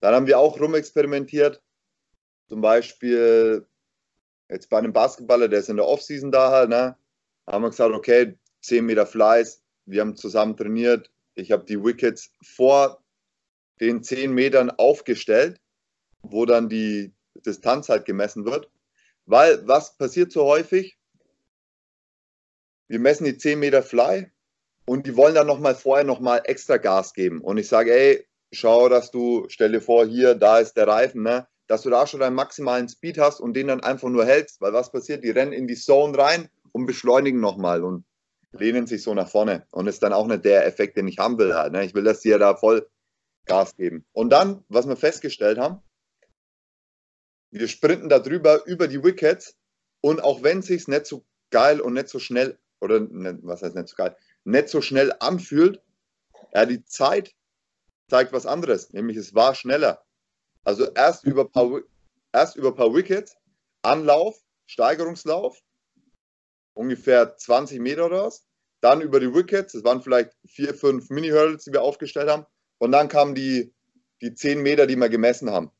Dann 0.00 0.14
haben 0.14 0.26
wir 0.26 0.38
auch 0.38 0.60
rumexperimentiert. 0.60 1.60
Zum 2.48 2.60
Beispiel 2.60 3.66
jetzt 4.48 4.70
bei 4.70 4.78
einem 4.78 4.92
Basketballer, 4.92 5.48
der 5.48 5.58
ist 5.58 5.68
in 5.68 5.76
der 5.76 5.86
Offseason 5.86 6.30
da 6.30 6.50
halt, 6.50 6.70
ne, 6.70 6.96
haben 7.48 7.62
wir 7.62 7.70
gesagt, 7.70 7.92
okay, 7.92 8.38
10 8.60 8.86
Meter 8.86 9.06
Fleiß, 9.06 9.65
wir 9.86 10.00
haben 10.00 10.16
zusammen 10.16 10.56
trainiert. 10.56 11.10
Ich 11.34 11.52
habe 11.52 11.64
die 11.64 11.82
Wickets 11.82 12.30
vor 12.42 13.02
den 13.80 14.02
10 14.02 14.32
Metern 14.32 14.70
aufgestellt, 14.70 15.60
wo 16.22 16.44
dann 16.44 16.68
die 16.68 17.14
Distanz 17.34 17.88
halt 17.88 18.04
gemessen 18.04 18.44
wird. 18.44 18.70
Weil 19.26 19.66
was 19.66 19.96
passiert 19.96 20.32
so 20.32 20.44
häufig? 20.44 20.98
Wir 22.88 22.98
messen 22.98 23.24
die 23.24 23.36
10 23.36 23.58
Meter 23.58 23.82
Fly 23.82 24.30
und 24.86 25.06
die 25.06 25.16
wollen 25.16 25.34
dann 25.34 25.46
nochmal 25.46 25.74
vorher 25.74 26.04
nochmal 26.04 26.42
extra 26.44 26.76
Gas 26.76 27.12
geben. 27.12 27.40
Und 27.40 27.58
ich 27.58 27.68
sage, 27.68 27.92
ey, 27.92 28.26
schau, 28.52 28.88
dass 28.88 29.10
du, 29.10 29.46
stell 29.48 29.72
dir 29.72 29.80
vor, 29.80 30.06
hier, 30.06 30.34
da 30.34 30.58
ist 30.58 30.74
der 30.74 30.86
Reifen, 30.86 31.22
ne? 31.22 31.46
dass 31.66 31.82
du 31.82 31.90
da 31.90 32.06
schon 32.06 32.20
deinen 32.20 32.36
maximalen 32.36 32.88
Speed 32.88 33.18
hast 33.18 33.40
und 33.40 33.54
den 33.54 33.66
dann 33.66 33.82
einfach 33.82 34.08
nur 34.08 34.24
hältst, 34.24 34.60
weil 34.60 34.72
was 34.72 34.92
passiert? 34.92 35.24
Die 35.24 35.30
rennen 35.30 35.52
in 35.52 35.66
die 35.66 35.74
Zone 35.74 36.16
rein 36.16 36.48
und 36.72 36.86
beschleunigen 36.86 37.40
nochmal 37.40 37.82
und 37.82 38.04
lehnen 38.60 38.86
sich 38.86 39.02
so 39.02 39.14
nach 39.14 39.28
vorne. 39.28 39.66
Und 39.70 39.86
ist 39.86 40.02
dann 40.02 40.12
auch 40.12 40.26
nicht 40.26 40.44
der 40.44 40.66
Effekt, 40.66 40.96
den 40.96 41.08
ich 41.08 41.18
haben 41.18 41.38
will. 41.38 41.54
Halt, 41.54 41.72
ne? 41.72 41.84
Ich 41.84 41.94
will, 41.94 42.04
dass 42.04 42.20
die 42.20 42.30
ja 42.30 42.38
da 42.38 42.56
voll 42.56 42.88
Gas 43.46 43.76
geben. 43.76 44.04
Und 44.12 44.30
dann, 44.30 44.64
was 44.68 44.88
wir 44.88 44.96
festgestellt 44.96 45.58
haben, 45.58 45.80
wir 47.50 47.68
sprinten 47.68 48.08
da 48.08 48.18
drüber 48.18 48.66
über 48.66 48.88
die 48.88 49.02
Wickets 49.02 49.56
und 50.00 50.22
auch 50.22 50.42
wenn 50.42 50.58
es 50.58 50.66
sich 50.66 50.88
nicht 50.88 51.06
so 51.06 51.24
geil 51.50 51.80
und 51.80 51.94
nicht 51.94 52.08
so 52.08 52.18
schnell, 52.18 52.58
oder 52.80 53.00
ne, 53.00 53.38
was 53.42 53.62
heißt 53.62 53.74
nicht 53.74 53.88
so 53.88 53.96
geil, 53.96 54.16
nicht 54.44 54.68
so 54.68 54.82
schnell 54.82 55.12
anfühlt, 55.20 55.80
ja, 56.52 56.66
die 56.66 56.84
Zeit 56.84 57.34
zeigt 58.10 58.32
was 58.32 58.46
anderes, 58.46 58.92
nämlich 58.92 59.16
es 59.16 59.34
war 59.34 59.54
schneller. 59.54 60.04
Also 60.64 60.92
erst 60.92 61.24
über 61.24 61.48
paar, 61.48 61.80
erst 62.32 62.56
über 62.56 62.74
paar 62.74 62.92
Wickets, 62.94 63.36
Anlauf, 63.82 64.38
Steigerungslauf, 64.66 65.60
ungefähr 66.74 67.36
20 67.36 67.80
Meter 67.80 68.10
was, 68.10 68.45
dann 68.86 69.00
über 69.00 69.18
die 69.18 69.34
Wickets, 69.34 69.72
das 69.72 69.82
waren 69.82 70.00
vielleicht 70.00 70.30
vier, 70.46 70.72
fünf 70.72 71.10
Mini-Hurdles, 71.10 71.64
die 71.64 71.72
wir 71.72 71.82
aufgestellt 71.82 72.30
haben, 72.30 72.46
und 72.78 72.92
dann 72.92 73.08
kamen 73.08 73.34
die, 73.34 73.74
die 74.22 74.32
10 74.32 74.62
Meter, 74.62 74.86
die 74.86 74.96
wir 74.96 75.08
gemessen 75.08 75.50
haben. 75.50 75.72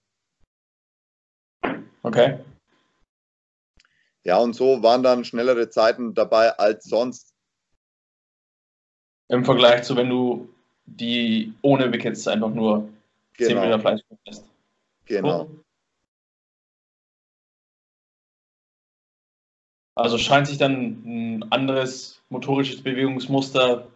Okay. 2.03 2.41
Ja, 4.25 4.39
und 4.39 4.55
so 4.55 4.83
waren 4.83 5.05
dann 5.05 5.25
schnellere 5.25 5.71
Zeiten 5.71 6.15
dabei 6.15 6.59
als 6.59 6.85
sonst. 6.85 7.33
Im 9.29 9.45
Vergleich 9.45 9.85
zu, 9.85 9.97
wenn 9.97 10.11
du 10.11 10.49
die 10.85 11.55
ohne 11.63 11.93
Wickets 11.93 12.27
einfach 12.27 12.51
nur 12.51 12.89
genau. 13.35 13.49
10 13.49 13.61
Meter 13.61 13.81
Fleisch 13.81 14.01
lässt. 14.25 14.45
Genau. 15.05 15.49
Also 19.97 20.19
scheint 20.19 20.47
sich 20.47 20.59
dann 20.59 21.03
ein 21.05 21.53
anderes 21.53 22.23
motorisches 22.29 22.83
Bewegungsmuster 22.83 23.89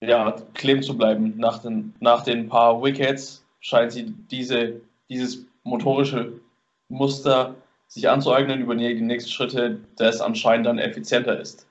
ja, 0.00 0.32
kleben 0.54 0.82
zu 0.82 0.96
bleiben. 0.96 1.38
Nach 1.38 1.58
den, 1.58 1.94
nach 2.00 2.22
den 2.22 2.48
paar 2.48 2.82
Wickets 2.82 3.44
scheint 3.60 3.92
sie 3.92 4.12
diese, 4.30 4.80
dieses 5.08 5.44
motorische 5.64 6.40
Muster 6.88 7.56
sich 7.88 8.08
anzueignen 8.08 8.60
über 8.60 8.74
die 8.76 8.94
nächsten 9.00 9.30
Schritte, 9.30 9.80
das 9.96 10.20
anscheinend 10.20 10.66
dann 10.66 10.78
effizienter 10.78 11.40
ist 11.40 11.66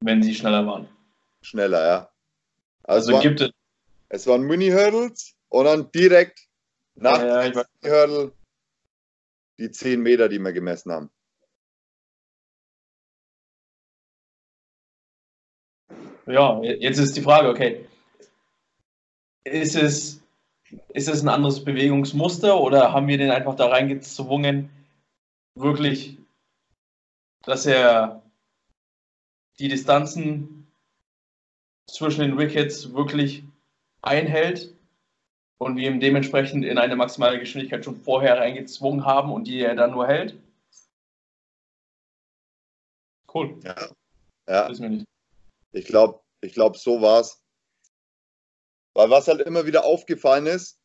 wenn 0.00 0.22
sie 0.22 0.34
schneller 0.34 0.66
waren. 0.66 0.88
Schneller, 1.42 1.86
ja. 1.86 2.08
Also, 2.84 3.14
also 3.14 3.22
gibt 3.22 3.40
es. 3.40 3.50
Es 4.10 4.26
waren 4.26 4.42
Mini-Hurdles 4.42 5.34
und 5.50 5.66
dann 5.66 5.92
direkt 5.92 6.40
nach 6.94 7.20
ja, 7.22 7.48
dem 7.48 7.62
Hurdle 7.84 8.32
die 9.58 9.70
10 9.70 10.00
Meter, 10.00 10.28
die 10.28 10.38
wir 10.38 10.52
gemessen 10.52 10.92
haben. 10.92 11.10
Ja, 16.26 16.62
jetzt 16.62 16.98
ist 16.98 17.16
die 17.16 17.22
Frage, 17.22 17.48
okay, 17.48 17.86
ist 19.44 19.76
es, 19.76 20.22
ist 20.92 21.08
es 21.08 21.22
ein 21.22 21.28
anderes 21.28 21.64
Bewegungsmuster 21.64 22.60
oder 22.60 22.92
haben 22.92 23.08
wir 23.08 23.16
den 23.16 23.30
einfach 23.30 23.54
da 23.54 23.68
reingezwungen, 23.68 24.68
wirklich, 25.54 26.18
dass 27.42 27.64
er 27.64 28.22
die 29.58 29.68
Distanzen 29.68 30.70
zwischen 31.86 32.20
den 32.20 32.38
Wickets 32.38 32.92
wirklich 32.92 33.42
einhält 34.02 34.77
und 35.58 35.76
wir 35.76 35.88
ihm 35.88 36.00
dementsprechend 36.00 36.64
in 36.64 36.78
eine 36.78 36.96
maximale 36.96 37.38
Geschwindigkeit 37.38 37.84
schon 37.84 37.96
vorher 37.96 38.38
reingezwungen 38.38 39.04
haben 39.04 39.32
und 39.32 39.46
die 39.46 39.60
er 39.60 39.74
dann 39.74 39.90
nur 39.90 40.06
hält. 40.06 40.38
Cool. 43.32 43.58
Ja. 43.62 43.90
ja. 44.48 44.70
Ich 45.72 45.86
glaube, 45.86 46.20
ich 46.40 46.54
glaub, 46.54 46.76
so 46.76 47.02
war 47.02 47.20
es. 47.20 47.42
Weil 48.94 49.10
was 49.10 49.28
halt 49.28 49.42
immer 49.42 49.66
wieder 49.66 49.84
aufgefallen 49.84 50.46
ist, 50.46 50.80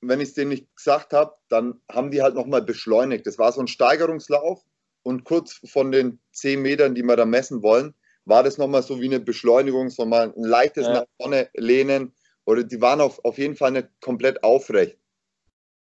wenn 0.00 0.20
ich 0.20 0.28
es 0.28 0.34
denen 0.34 0.50
nicht 0.50 0.74
gesagt 0.76 1.12
habe, 1.12 1.36
dann 1.48 1.80
haben 1.90 2.10
die 2.10 2.22
halt 2.22 2.34
nochmal 2.34 2.62
beschleunigt. 2.62 3.26
Das 3.26 3.38
war 3.38 3.50
so 3.52 3.60
ein 3.60 3.68
Steigerungslauf 3.68 4.62
und 5.02 5.24
kurz 5.24 5.60
von 5.64 5.90
den 5.90 6.20
10 6.32 6.60
Metern, 6.60 6.94
die 6.94 7.02
wir 7.02 7.16
da 7.16 7.24
messen 7.24 7.62
wollen, 7.62 7.94
war 8.24 8.42
das 8.42 8.58
nochmal 8.58 8.82
so 8.82 9.00
wie 9.00 9.06
eine 9.06 9.20
Beschleunigung, 9.20 9.88
so 9.88 10.04
mal 10.04 10.32
ein 10.36 10.42
leichtes 10.42 10.86
ja. 10.86 10.92
nach 10.92 11.04
vorne 11.16 11.48
lehnen. 11.54 12.12
Oder 12.46 12.64
die 12.64 12.80
waren 12.80 13.00
auf, 13.00 13.22
auf 13.24 13.38
jeden 13.38 13.56
Fall 13.56 13.72
nicht 13.72 13.88
komplett 14.00 14.42
aufrecht. 14.42 14.98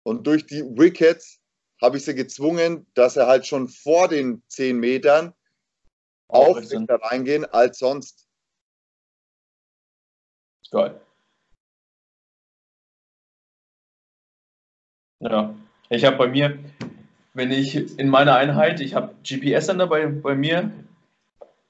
Und 0.02 0.26
durch 0.26 0.46
die 0.46 0.62
Wickets 0.62 1.40
habe 1.80 1.96
ich 1.96 2.04
sie 2.04 2.14
gezwungen, 2.14 2.86
dass 2.94 3.16
er 3.16 3.26
halt 3.26 3.46
schon 3.46 3.68
vor 3.68 4.08
den 4.08 4.42
10 4.48 4.78
Metern 4.78 5.32
aufrechter 6.28 7.00
reingehen 7.00 7.44
als 7.44 7.78
sonst. 7.78 8.26
Geil. 10.70 11.00
Ja, 15.20 15.54
ich 15.88 16.04
habe 16.04 16.16
bei 16.16 16.28
mir, 16.28 16.58
wenn 17.34 17.50
ich 17.50 17.98
in 17.98 18.08
meiner 18.08 18.36
Einheit, 18.36 18.80
ich 18.80 18.94
habe 18.94 19.14
GPS-Sender 19.22 19.86
bei, 19.86 20.06
bei 20.06 20.34
mir 20.34 20.70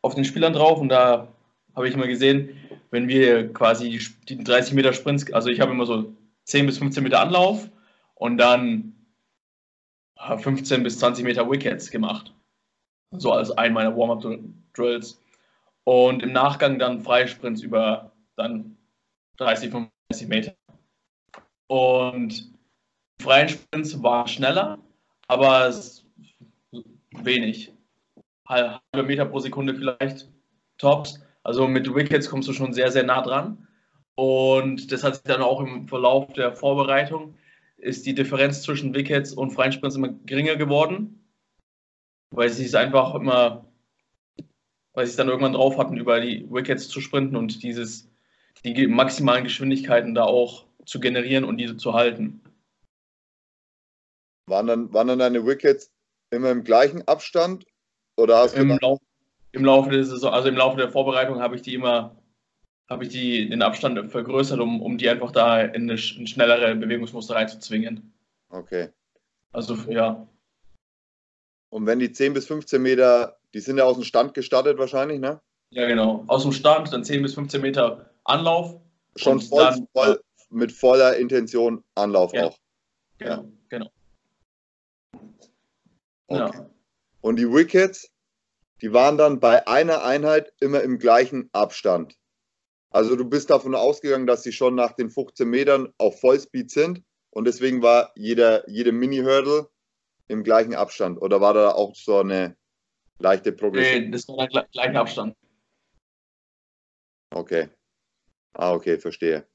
auf 0.03 0.15
den 0.15 0.25
Spielern 0.25 0.53
drauf 0.53 0.81
und 0.81 0.89
da 0.89 1.29
habe 1.75 1.89
ich 1.89 1.95
immer 1.95 2.07
gesehen, 2.07 2.59
wenn 2.91 3.09
wir 3.09 3.53
quasi 3.53 4.01
die 4.29 4.43
30 4.43 4.75
Meter 4.75 4.93
Sprints, 4.93 5.33
also 5.33 5.51
ich 5.51 5.61
habe 5.61 5.73
immer 5.73 5.87
so 5.87 6.15
10 6.45 6.67
bis 6.67 6.79
15 6.79 7.03
Meter 7.03 7.21
Anlauf 7.21 7.69
und 8.15 8.39
dann 8.39 8.95
15 10.17 10.83
bis 10.83 10.99
20 10.99 11.25
Meter 11.25 11.49
Wickets 11.51 11.91
gemacht. 11.91 12.35
So 13.13 13.33
als 13.33 13.51
ein 13.53 13.73
meiner 13.73 13.97
Warm-Up-Drills. 13.97 15.21
Und 15.85 16.23
im 16.23 16.33
Nachgang 16.33 16.79
dann 16.79 17.01
Freisprints 17.01 17.63
über 17.63 18.13
dann 18.37 18.77
30, 19.39 19.71
35 19.71 20.29
Meter. 20.29 20.55
Und 21.67 22.53
freien 23.21 23.49
Sprints 23.49 24.03
waren 24.03 24.29
schneller, 24.29 24.79
aber 25.29 25.73
wenig. 27.13 27.73
Halbe 28.47 29.03
Meter 29.03 29.25
pro 29.27 29.39
Sekunde 29.41 29.75
vielleicht 29.75 30.29
tops. 30.79 31.21
Also 31.49 31.67
mit 31.67 31.95
Wickets 31.95 32.29
kommst 32.29 32.47
du 32.47 32.53
schon 32.53 32.75
sehr, 32.75 32.93
sehr 32.93 33.05
nah 33.05 33.23
dran. 33.23 33.67
Und 34.17 34.93
das 34.93 35.03
hat 35.03 35.15
sich 35.15 35.25
dann 35.25 35.41
auch 35.41 35.63
im 35.63 35.89
Verlauf 35.89 36.31
der 36.35 36.55
Vorbereitung, 36.55 37.39
ist 37.79 38.05
die 38.05 38.15
Differenz 38.15 38.61
zwischen 38.61 38.95
Wickets 38.95 39.33
und 39.33 39.53
freien 39.53 39.73
Sprints 39.73 39.97
immer 39.97 40.11
geringer 40.27 40.57
geworden, 40.57 41.27
weil 42.29 42.51
sie 42.51 42.67
es 42.67 42.75
einfach 42.75 43.15
immer, 43.15 43.67
weil 44.93 45.07
sie 45.07 45.13
es 45.13 45.17
dann 45.17 45.29
irgendwann 45.29 45.55
drauf 45.55 45.79
hatten, 45.79 45.97
über 45.97 46.21
die 46.21 46.47
Wickets 46.51 46.87
zu 46.87 47.01
sprinten 47.01 47.35
und 47.35 47.63
dieses, 47.63 48.11
die 48.63 48.87
maximalen 48.87 49.45
Geschwindigkeiten 49.45 50.15
da 50.15 50.25
auch 50.25 50.67
zu 50.85 51.01
generieren 51.01 51.45
und 51.45 51.57
diese 51.57 51.79
zu 51.79 51.95
halten. 51.95 52.43
Waren 54.51 54.67
dann, 54.67 54.93
waren 54.93 55.09
dann 55.09 55.19
deine 55.19 55.47
Wickets 55.47 55.95
immer 56.31 56.51
im 56.51 56.63
gleichen 56.63 57.09
Abstand? 57.09 57.65
Oder 58.19 58.37
hast 58.37 58.55
Im, 58.55 58.77
Lauf, 58.83 58.99
Im 59.59 59.65
Laufe 59.65 59.91
der 59.91 60.05
Saison, 60.05 60.33
also 60.33 60.49
im 60.49 60.57
Laufe 60.57 60.77
der 60.77 60.89
Vorbereitung 60.89 61.41
habe 61.41 61.57
ich 61.57 61.63
die 61.63 61.75
immer, 61.75 62.17
habe 62.89 63.05
ich 63.05 63.11
die 63.11 63.49
den 63.49 63.63
Abstand 63.63 64.11
vergrößert, 64.11 64.61
um, 64.61 64.81
um 64.81 64.99
die 64.99 65.09
einfach 65.09 65.33
da 65.33 65.61
in 65.61 65.91
eine, 65.91 65.93
in 65.95 66.27
schnellere 66.27 66.77
Bewegungsmuster 66.77 67.35
reinzuzwingen. 67.35 68.13
Okay. 68.51 68.91
Also 69.53 69.75
ja. 69.91 70.27
Und 71.71 71.87
wenn 71.87 71.99
die 71.99 72.13
10 72.13 72.35
bis 72.35 72.47
15 72.47 72.81
Meter, 72.81 73.37
die 73.53 73.61
sind 73.61 73.79
ja 73.79 73.85
aus 73.85 73.97
dem 73.97 74.05
Stand 74.05 74.35
gestartet 74.35 74.79
wahrscheinlich, 74.79 75.19
ne? 75.19 75.41
Ja, 75.71 75.87
genau. 75.87 76.25
Aus 76.29 76.43
dem 76.43 76.53
Stand, 76.53 76.93
dann 76.93 77.05
10 77.05 77.23
bis 77.23 77.35
15 77.35 77.61
Meter 77.61 78.11
Anlauf. 78.25 78.81
Schon 79.17 79.41
voll, 79.41 79.65
dann, 79.65 79.89
voll, 79.93 80.21
mit 80.51 80.71
voller 80.71 81.17
Intention 81.17 81.83
Anlauf 81.97 82.33
ja. 82.33 82.47
auch. 82.47 82.59
Genau, 83.19 83.33
ja. 83.33 83.45
genau. 83.69 83.91
Okay. 86.29 86.59
Ja. 86.59 86.71
Und 87.21 87.37
die 87.37 87.51
Wickets, 87.51 88.11
die 88.81 88.93
waren 88.93 89.19
dann 89.19 89.41
bei 89.41 89.67
einer 89.67 90.05
Einheit 90.05 90.53
immer 90.61 90.83
im 90.83 90.99
gleichen 90.99 91.49
Abstand. 91.53 92.17
Also 92.91 93.17
du 93.17 93.25
bist 93.25 93.51
davon 93.51 93.75
ausgegangen, 93.75 94.27
dass 94.27 94.43
sie 94.43 94.53
schon 94.53 94.75
nach 94.75 94.93
den 94.93 95.11
15 95.11 95.49
Metern 95.49 95.93
auf 95.99 96.21
Vollspeed 96.21 96.71
sind 96.71 97.03
und 97.31 97.47
deswegen 97.47 97.83
war 97.83 98.13
jeder, 98.15 98.69
jede 98.69 98.93
Mini-Hurdle 98.93 99.69
im 100.29 100.43
gleichen 100.43 100.75
Abstand. 100.75 101.21
Oder 101.21 101.41
war 101.41 101.55
da 101.55 101.73
auch 101.73 101.95
so 101.95 102.19
eine 102.19 102.57
leichte 103.19 103.53
Progression? 103.53 104.05
Nee, 104.05 104.11
das 104.11 104.29
war 104.29 104.49
der 104.49 104.67
gleiche 104.73 104.99
Abstand. 104.99 105.37
Okay. 107.31 107.69
Ah, 108.55 108.73
okay, 108.73 108.99
verstehe. 108.99 109.47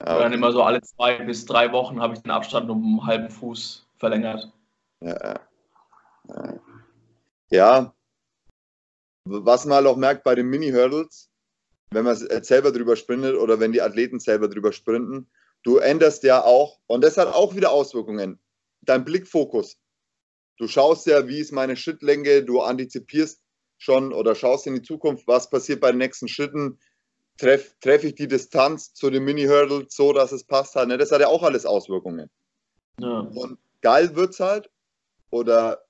Ja, 0.00 0.14
okay. 0.14 0.22
Dann 0.22 0.32
immer 0.32 0.52
so 0.52 0.62
alle 0.62 0.80
zwei 0.82 1.18
bis 1.24 1.44
drei 1.46 1.72
Wochen 1.72 2.00
habe 2.00 2.14
ich 2.14 2.20
den 2.20 2.30
Abstand 2.30 2.70
um 2.70 2.84
einen 2.84 3.06
halben 3.06 3.30
Fuß 3.30 3.86
verlängert. 3.96 4.52
Ja, 5.00 5.40
ja. 7.50 7.95
Was 9.28 9.64
man 9.64 9.76
halt 9.76 9.86
auch 9.86 9.96
merkt 9.96 10.22
bei 10.22 10.34
den 10.34 10.46
Mini-Hurdles, 10.46 11.30
wenn 11.90 12.04
man 12.04 12.16
selber 12.16 12.72
drüber 12.72 12.94
sprintet 12.96 13.36
oder 13.36 13.58
wenn 13.58 13.72
die 13.72 13.82
Athleten 13.82 14.20
selber 14.20 14.48
drüber 14.48 14.72
sprinten, 14.72 15.28
du 15.64 15.78
änderst 15.78 16.22
ja 16.22 16.44
auch, 16.44 16.78
und 16.86 17.02
das 17.02 17.18
hat 17.18 17.28
auch 17.34 17.56
wieder 17.56 17.72
Auswirkungen, 17.72 18.38
dein 18.82 19.04
Blickfokus. 19.04 19.78
Du 20.58 20.68
schaust 20.68 21.06
ja, 21.06 21.26
wie 21.28 21.40
ist 21.40 21.52
meine 21.52 21.76
Schrittlänge, 21.76 22.44
du 22.44 22.60
antizipierst 22.60 23.42
schon 23.78 24.12
oder 24.12 24.34
schaust 24.34 24.66
in 24.68 24.76
die 24.76 24.82
Zukunft, 24.82 25.26
was 25.26 25.50
passiert 25.50 25.80
bei 25.80 25.90
den 25.90 25.98
nächsten 25.98 26.28
Schritten, 26.28 26.78
treffe 27.36 27.74
treff 27.80 28.04
ich 28.04 28.14
die 28.14 28.28
Distanz 28.28 28.94
zu 28.94 29.10
den 29.10 29.24
Mini-Hurdles 29.24 29.94
so, 29.94 30.12
dass 30.12 30.32
es 30.32 30.44
passt 30.44 30.76
halt. 30.76 30.88
Ne? 30.88 30.98
Das 30.98 31.10
hat 31.10 31.20
ja 31.20 31.28
auch 31.28 31.42
alles 31.42 31.66
Auswirkungen. 31.66 32.30
Ja. 33.00 33.20
Und 33.20 33.58
geil 33.82 34.14
wird 34.16 34.30
es 34.30 34.40
halt, 34.40 34.70
oder 35.30 35.84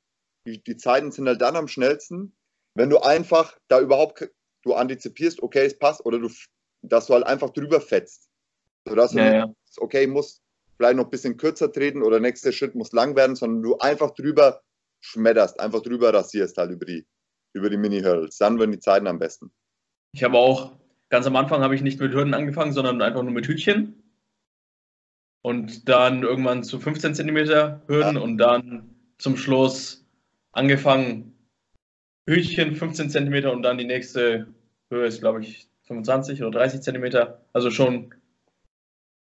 die, 0.47 0.63
die 0.63 0.77
Zeiten 0.77 1.13
sind 1.13 1.29
halt 1.29 1.41
dann 1.41 1.55
am 1.55 1.69
schnellsten, 1.69 2.37
wenn 2.77 2.91
du 2.91 2.99
einfach 2.99 3.57
da 3.69 3.81
überhaupt, 3.81 4.29
du 4.63 4.75
antizipierst, 4.75 5.43
okay, 5.43 5.65
es 5.65 5.79
passt, 5.79 6.05
oder 6.05 6.19
du, 6.19 6.29
dass 6.83 7.07
du 7.07 7.15
halt 7.15 7.25
einfach 7.25 7.51
drüber 7.51 7.81
fetzt. 7.81 8.29
Sodass 8.87 9.15
ja, 9.15 9.31
du, 9.31 9.37
ja. 9.37 9.55
okay, 9.79 10.07
muss 10.07 10.43
vielleicht 10.77 10.97
noch 10.97 11.05
ein 11.05 11.11
bisschen 11.11 11.39
kürzer 11.39 11.73
treten 11.73 12.03
oder 12.03 12.21
nächster 12.21 12.53
Schritt 12.53 12.75
muss 12.75 12.93
lang 12.93 13.17
werden, 13.17 13.35
sondern 13.35 13.63
du 13.63 13.79
einfach 13.79 14.11
drüber 14.11 14.61
schmetterst, 15.01 15.59
einfach 15.59 15.81
drüber 15.81 16.13
rasierst 16.13 16.59
halt 16.59 16.71
über 16.71 16.85
die, 16.85 17.07
über 17.55 17.71
die 17.71 17.79
Mini-Hurdles. 17.79 18.37
Dann 18.37 18.59
werden 18.59 18.73
die 18.73 18.79
Zeiten 18.79 19.07
am 19.07 19.19
besten. 19.19 19.51
Ich 20.13 20.23
habe 20.23 20.37
auch, 20.37 20.77
ganz 21.09 21.27
am 21.27 21.37
Anfang 21.37 21.63
habe 21.63 21.75
ich 21.75 21.81
nicht 21.81 21.99
mit 21.99 22.13
Hürden 22.13 22.35
angefangen, 22.35 22.73
sondern 22.73 23.01
einfach 23.01 23.23
nur 23.23 23.33
mit 23.33 23.47
Hütchen. 23.47 24.03
Und 25.41 25.89
dann 25.89 26.25
irgendwann 26.25 26.63
zu 26.63 26.79
15 26.79 27.15
cm 27.15 27.37
Hürden 27.87 28.17
ja. 28.17 28.21
und 28.21 28.37
dann 28.37 28.97
zum 29.17 29.39
Schluss 29.39 30.07
angefangen 30.53 31.36
Hütchen 32.27 32.75
15 32.75 33.11
cm 33.11 33.47
und 33.47 33.63
dann 33.63 33.79
die 33.79 33.85
nächste 33.85 34.49
Höhe 34.91 35.07
ist, 35.07 35.21
glaube 35.21 35.43
ich, 35.43 35.69
25 35.85 36.43
oder 36.43 36.59
30 36.59 36.81
cm. 36.83 37.29
Also 37.53 37.71
schon, 37.71 38.15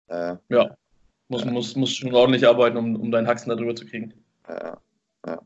äh, 0.07 0.35
ja, 0.49 0.75
muss, 1.27 1.43
äh, 1.43 1.51
muss, 1.51 1.75
muss 1.75 1.93
schon 1.93 2.13
ordentlich 2.13 2.47
arbeiten, 2.47 2.77
um, 2.77 2.95
um 2.95 3.11
deinen 3.11 3.27
Haxen 3.27 3.49
da 3.49 3.55
drüber 3.55 3.75
zu 3.75 3.85
kriegen. 3.85 4.13
Ja, 4.47 4.81
ja. 5.25 5.41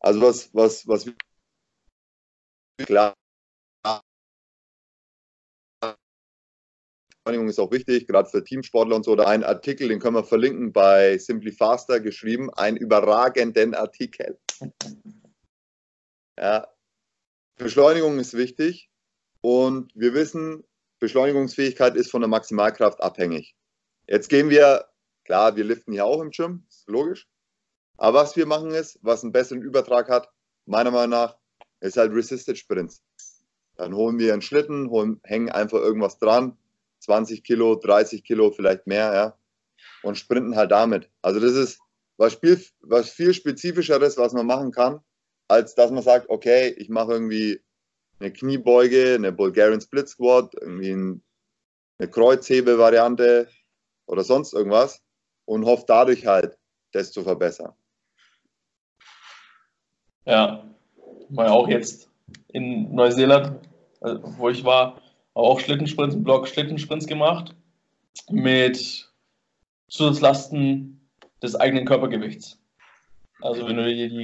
Also 0.00 0.20
was, 0.20 0.54
was, 0.54 0.86
was 0.86 1.10
klar 2.78 3.14
Beschleunigung 7.28 7.50
ist 7.50 7.58
auch 7.58 7.72
wichtig, 7.72 8.06
gerade 8.06 8.28
für 8.28 8.42
Teamsportler 8.42 8.96
und 8.96 9.04
so. 9.04 9.14
Da 9.14 9.24
ein 9.24 9.44
Artikel, 9.44 9.88
den 9.88 9.98
können 9.98 10.16
wir 10.16 10.24
verlinken 10.24 10.72
bei 10.72 11.18
Simply 11.18 11.52
Faster 11.52 12.00
geschrieben, 12.00 12.48
einen 12.54 12.78
überragenden 12.78 13.74
Artikel. 13.74 14.38
Ja, 16.40 16.68
Beschleunigung 17.56 18.20
ist 18.20 18.34
wichtig 18.34 18.88
und 19.40 19.90
wir 19.96 20.14
wissen, 20.14 20.62
Beschleunigungsfähigkeit 21.00 21.96
ist 21.96 22.12
von 22.12 22.20
der 22.20 22.28
Maximalkraft 22.28 23.02
abhängig. 23.02 23.56
Jetzt 24.06 24.28
gehen 24.28 24.48
wir, 24.48 24.86
klar, 25.24 25.56
wir 25.56 25.64
liften 25.64 25.92
hier 25.92 26.04
auch 26.04 26.22
im 26.22 26.30
Gym, 26.30 26.64
ist 26.68 26.88
logisch. 26.88 27.26
Aber 27.96 28.20
was 28.20 28.36
wir 28.36 28.46
machen 28.46 28.70
ist, 28.70 29.00
was 29.02 29.24
einen 29.24 29.32
besseren 29.32 29.62
Übertrag 29.62 30.08
hat, 30.08 30.30
meiner 30.64 30.92
Meinung 30.92 31.10
nach, 31.10 31.36
ist 31.80 31.96
halt 31.96 32.12
Resisted 32.12 32.56
Sprints. 32.56 33.02
Dann 33.74 33.92
holen 33.92 34.20
wir 34.20 34.32
einen 34.32 34.42
Schlitten, 34.42 34.90
holen, 34.90 35.20
hängen 35.24 35.50
einfach 35.50 35.78
irgendwas 35.78 36.20
dran, 36.20 36.56
20 37.00 37.42
Kilo, 37.42 37.74
30 37.74 38.22
Kilo, 38.22 38.52
vielleicht 38.52 38.86
mehr, 38.86 39.12
ja, 39.12 39.38
und 40.04 40.16
sprinten 40.16 40.54
halt 40.54 40.70
damit. 40.70 41.10
Also 41.20 41.40
das 41.40 41.54
ist 41.54 41.80
was, 42.16 42.32
Spiel, 42.32 42.64
was 42.80 43.10
viel 43.10 43.34
spezifischeres, 43.34 44.16
was 44.18 44.32
man 44.32 44.46
machen 44.46 44.70
kann, 44.70 45.00
als 45.48 45.74
dass 45.74 45.90
man 45.90 46.02
sagt, 46.02 46.28
okay, 46.28 46.74
ich 46.76 46.88
mache 46.88 47.12
irgendwie 47.12 47.60
eine 48.20 48.32
Kniebeuge, 48.32 49.14
eine 49.14 49.32
Bulgarian 49.32 49.80
Split 49.80 50.08
Squat, 50.08 50.54
irgendwie 50.60 50.92
eine 50.92 52.10
Kreuzhebe-Variante 52.10 53.48
oder 54.06 54.24
sonst 54.24 54.52
irgendwas 54.52 55.02
und 55.46 55.64
hoffe 55.64 55.84
dadurch 55.86 56.26
halt, 56.26 56.56
das 56.92 57.12
zu 57.12 57.22
verbessern. 57.22 57.72
Ja, 60.24 60.64
mal 61.30 61.48
auch 61.48 61.68
jetzt 61.68 62.10
in 62.48 62.94
Neuseeland, 62.94 63.68
also 64.00 64.20
wo 64.38 64.48
ich 64.50 64.64
war, 64.64 65.00
auch 65.34 65.60
Schlittensprints 65.60 66.22
Block 66.22 66.48
Schlittensprints 66.48 67.06
gemacht 67.06 67.54
mit 68.30 69.08
Zusatzlasten 69.88 71.08
des 71.42 71.54
eigenen 71.54 71.84
Körpergewichts. 71.84 72.58
Also 73.40 73.66
wenn 73.66 73.76
du 73.76 73.84
dir 73.84 74.08
die 74.08 74.16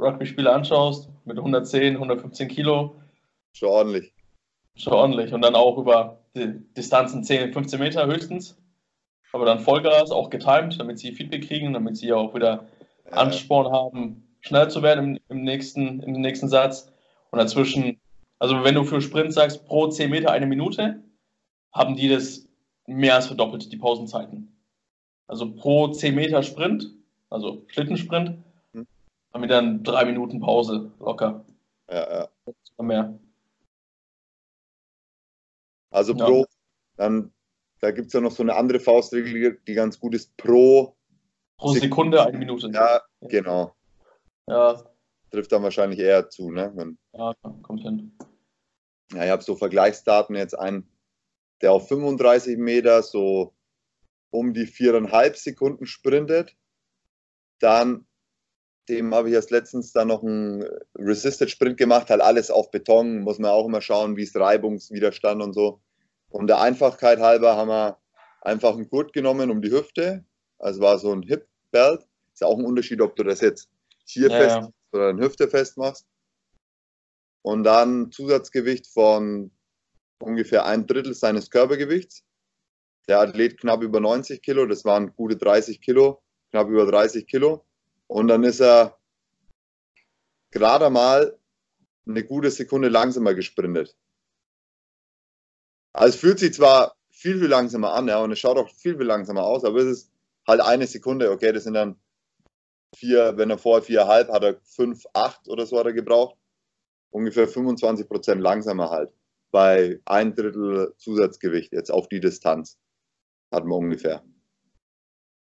Rugby-Spiele 0.00 0.52
anschaust, 0.52 1.08
mit 1.24 1.36
110, 1.36 1.94
115 1.94 2.48
Kilo. 2.48 2.96
Schon 3.52 3.68
ordentlich. 3.68 4.12
Schon 4.76 4.92
ordentlich. 4.92 5.32
Und 5.32 5.42
dann 5.42 5.54
auch 5.54 5.78
über 5.78 6.18
die 6.34 6.60
Distanzen 6.76 7.24
10, 7.24 7.52
15 7.52 7.78
Meter 7.78 8.06
höchstens. 8.06 8.56
Aber 9.32 9.44
dann 9.44 9.60
Vollgas, 9.60 10.10
auch 10.10 10.30
getimed, 10.30 10.78
damit 10.80 10.98
sie 10.98 11.12
Feedback 11.12 11.46
kriegen, 11.46 11.72
damit 11.72 11.96
sie 11.96 12.12
auch 12.12 12.34
wieder 12.34 12.66
Ansporn 13.10 13.72
haben, 13.72 14.36
schnell 14.40 14.68
zu 14.70 14.82
werden 14.82 15.16
im, 15.16 15.20
im, 15.28 15.44
nächsten, 15.44 16.00
im 16.02 16.12
nächsten 16.12 16.48
Satz. 16.48 16.90
Und 17.30 17.38
dazwischen 17.38 18.00
also 18.40 18.64
wenn 18.64 18.74
du 18.74 18.84
für 18.84 19.02
Sprint 19.02 19.34
sagst, 19.34 19.66
pro 19.66 19.86
10 19.86 20.10
Meter 20.10 20.32
eine 20.32 20.46
Minute, 20.46 21.02
haben 21.72 21.94
die 21.94 22.08
das 22.08 22.48
mehr 22.86 23.14
als 23.14 23.26
verdoppelt, 23.26 23.70
die 23.70 23.76
Pausenzeiten. 23.76 24.56
Also 25.28 25.54
pro 25.54 25.88
10 25.88 26.14
Meter 26.14 26.42
Sprint, 26.42 26.90
also 27.28 27.62
Schlittensprint, 27.68 28.38
haben 29.32 29.42
wir 29.42 29.48
dann 29.48 29.82
drei 29.82 30.04
Minuten 30.04 30.40
Pause 30.40 30.92
locker. 30.98 31.44
Ja, 31.90 32.28
ja. 32.46 32.52
Mehr. 32.82 33.18
Also 35.90 36.14
ja. 36.14 36.24
pro, 36.24 36.46
dann, 36.96 37.32
da 37.80 37.90
gibt 37.90 38.08
es 38.08 38.12
ja 38.12 38.20
noch 38.20 38.30
so 38.30 38.42
eine 38.42 38.54
andere 38.54 38.80
Faustregel, 38.80 39.60
die 39.66 39.74
ganz 39.74 39.98
gut 39.98 40.14
ist, 40.14 40.36
pro, 40.36 40.96
pro 41.58 41.72
Sekunde 41.72 42.24
eine 42.24 42.38
Minute. 42.38 42.70
Ja, 42.72 43.02
genau. 43.22 43.74
Ja. 44.46 44.82
Trifft 45.30 45.52
dann 45.52 45.62
wahrscheinlich 45.62 46.00
eher 46.00 46.28
zu, 46.28 46.50
ne? 46.50 46.72
Wenn, 46.74 46.98
ja, 47.12 47.34
kommt 47.62 47.82
hin. 47.82 48.16
Ja, 49.12 49.24
ich 49.24 49.30
habe 49.30 49.42
so 49.42 49.56
Vergleichsdaten 49.56 50.36
jetzt 50.36 50.58
einen, 50.58 50.88
der 51.60 51.72
auf 51.72 51.88
35 51.88 52.56
Meter 52.56 53.02
so 53.02 53.54
um 54.30 54.54
die 54.54 54.66
viereinhalb 54.66 55.36
Sekunden 55.36 55.86
sprintet. 55.86 56.56
Dann, 57.58 58.06
dem 58.90 59.14
habe 59.14 59.28
ich 59.28 59.34
erst 59.34 59.50
letztens 59.50 59.92
dann 59.92 60.08
noch 60.08 60.22
einen 60.22 60.64
Resisted 60.98 61.50
Sprint 61.50 61.78
gemacht, 61.78 62.10
halt 62.10 62.20
alles 62.20 62.50
auf 62.50 62.70
Beton, 62.70 63.20
muss 63.20 63.38
man 63.38 63.50
auch 63.50 63.66
immer 63.66 63.80
schauen, 63.80 64.16
wie 64.16 64.24
ist 64.24 64.36
Reibungswiderstand 64.36 65.42
und 65.42 65.54
so. 65.54 65.80
Und 66.28 66.46
der 66.48 66.60
Einfachkeit 66.60 67.18
halber 67.20 67.56
haben 67.56 67.68
wir 67.68 67.98
einfach 68.40 68.74
einen 68.74 68.88
Gurt 68.88 69.12
genommen 69.12 69.50
um 69.50 69.62
die 69.62 69.70
Hüfte. 69.70 70.24
Also 70.58 70.80
war 70.80 70.98
so 70.98 71.12
ein 71.12 71.22
Hip 71.22 71.48
Belt. 71.70 72.06
Ist 72.32 72.40
ja 72.40 72.46
auch 72.46 72.58
ein 72.58 72.64
Unterschied, 72.64 73.00
ob 73.00 73.16
du 73.16 73.22
das 73.22 73.40
jetzt 73.40 73.68
hier 74.04 74.28
ja, 74.28 74.36
fest 74.36 74.56
ja. 74.56 74.70
oder 74.92 75.10
in 75.10 75.20
Hüfte 75.20 75.48
festmachst. 75.48 76.06
Und 77.42 77.64
dann 77.64 78.10
Zusatzgewicht 78.12 78.86
von 78.86 79.50
ungefähr 80.20 80.66
ein 80.66 80.86
Drittel 80.86 81.14
seines 81.14 81.50
Körpergewichts. 81.50 82.24
Der 83.08 83.20
Athlet 83.20 83.58
knapp 83.58 83.82
über 83.82 83.98
90 83.98 84.42
Kilo, 84.42 84.66
das 84.66 84.84
waren 84.84 85.14
gute 85.14 85.36
30 85.36 85.80
Kilo, 85.80 86.22
knapp 86.50 86.68
über 86.68 86.86
30 86.86 87.26
Kilo. 87.26 87.64
Und 88.10 88.26
dann 88.26 88.42
ist 88.42 88.60
er 88.60 88.98
gerade 90.50 90.90
mal 90.90 91.38
eine 92.08 92.24
gute 92.24 92.50
Sekunde 92.50 92.88
langsamer 92.88 93.34
gesprintet. 93.34 93.96
Also 95.92 96.14
es 96.14 96.20
fühlt 96.20 96.40
sich 96.40 96.54
zwar 96.54 96.96
viel, 97.08 97.38
viel 97.38 97.46
langsamer 97.46 97.92
an, 97.92 98.08
ja, 98.08 98.18
und 98.18 98.32
es 98.32 98.40
schaut 98.40 98.56
auch 98.58 98.68
viel, 98.68 98.96
viel 98.96 99.06
langsamer 99.06 99.44
aus, 99.44 99.64
aber 99.64 99.78
es 99.78 99.86
ist 99.86 100.12
halt 100.44 100.60
eine 100.60 100.88
Sekunde, 100.88 101.30
okay, 101.30 101.52
das 101.52 101.62
sind 101.62 101.74
dann 101.74 102.00
vier, 102.96 103.36
wenn 103.36 103.50
er 103.50 103.58
vorher 103.58 103.84
viereinhalb, 103.84 104.28
hat 104.30 104.42
er 104.42 104.60
fünf, 104.62 105.04
acht 105.12 105.46
oder 105.46 105.64
so 105.64 105.78
hat 105.78 105.86
er 105.86 105.92
gebraucht. 105.92 106.36
Ungefähr 107.10 107.46
25 107.46 108.08
Prozent 108.08 108.40
langsamer 108.40 108.90
halt. 108.90 109.12
Bei 109.52 110.00
ein 110.04 110.34
Drittel 110.34 110.94
Zusatzgewicht 110.96 111.72
jetzt 111.72 111.92
auf 111.92 112.08
die 112.08 112.18
Distanz. 112.18 112.76
Hat 113.52 113.64
man 113.64 113.78
ungefähr. 113.78 114.24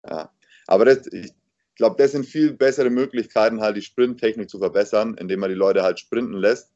Ja. 0.07 0.31
Aber 0.67 0.85
das, 0.85 1.07
ich 1.07 1.33
glaube, 1.79 1.95
das 1.97 2.11
sind 2.11 2.25
viel 2.25 2.53
bessere 2.53 2.89
Möglichkeiten, 2.89 3.61
halt 3.61 3.77
die 3.77 3.81
Sprinttechnik 3.81 4.49
zu 4.49 4.59
verbessern, 4.59 5.15
indem 5.17 5.39
man 5.39 5.49
die 5.49 5.55
Leute 5.55 5.81
halt 5.81 5.99
sprinten 5.99 6.33
lässt. 6.33 6.71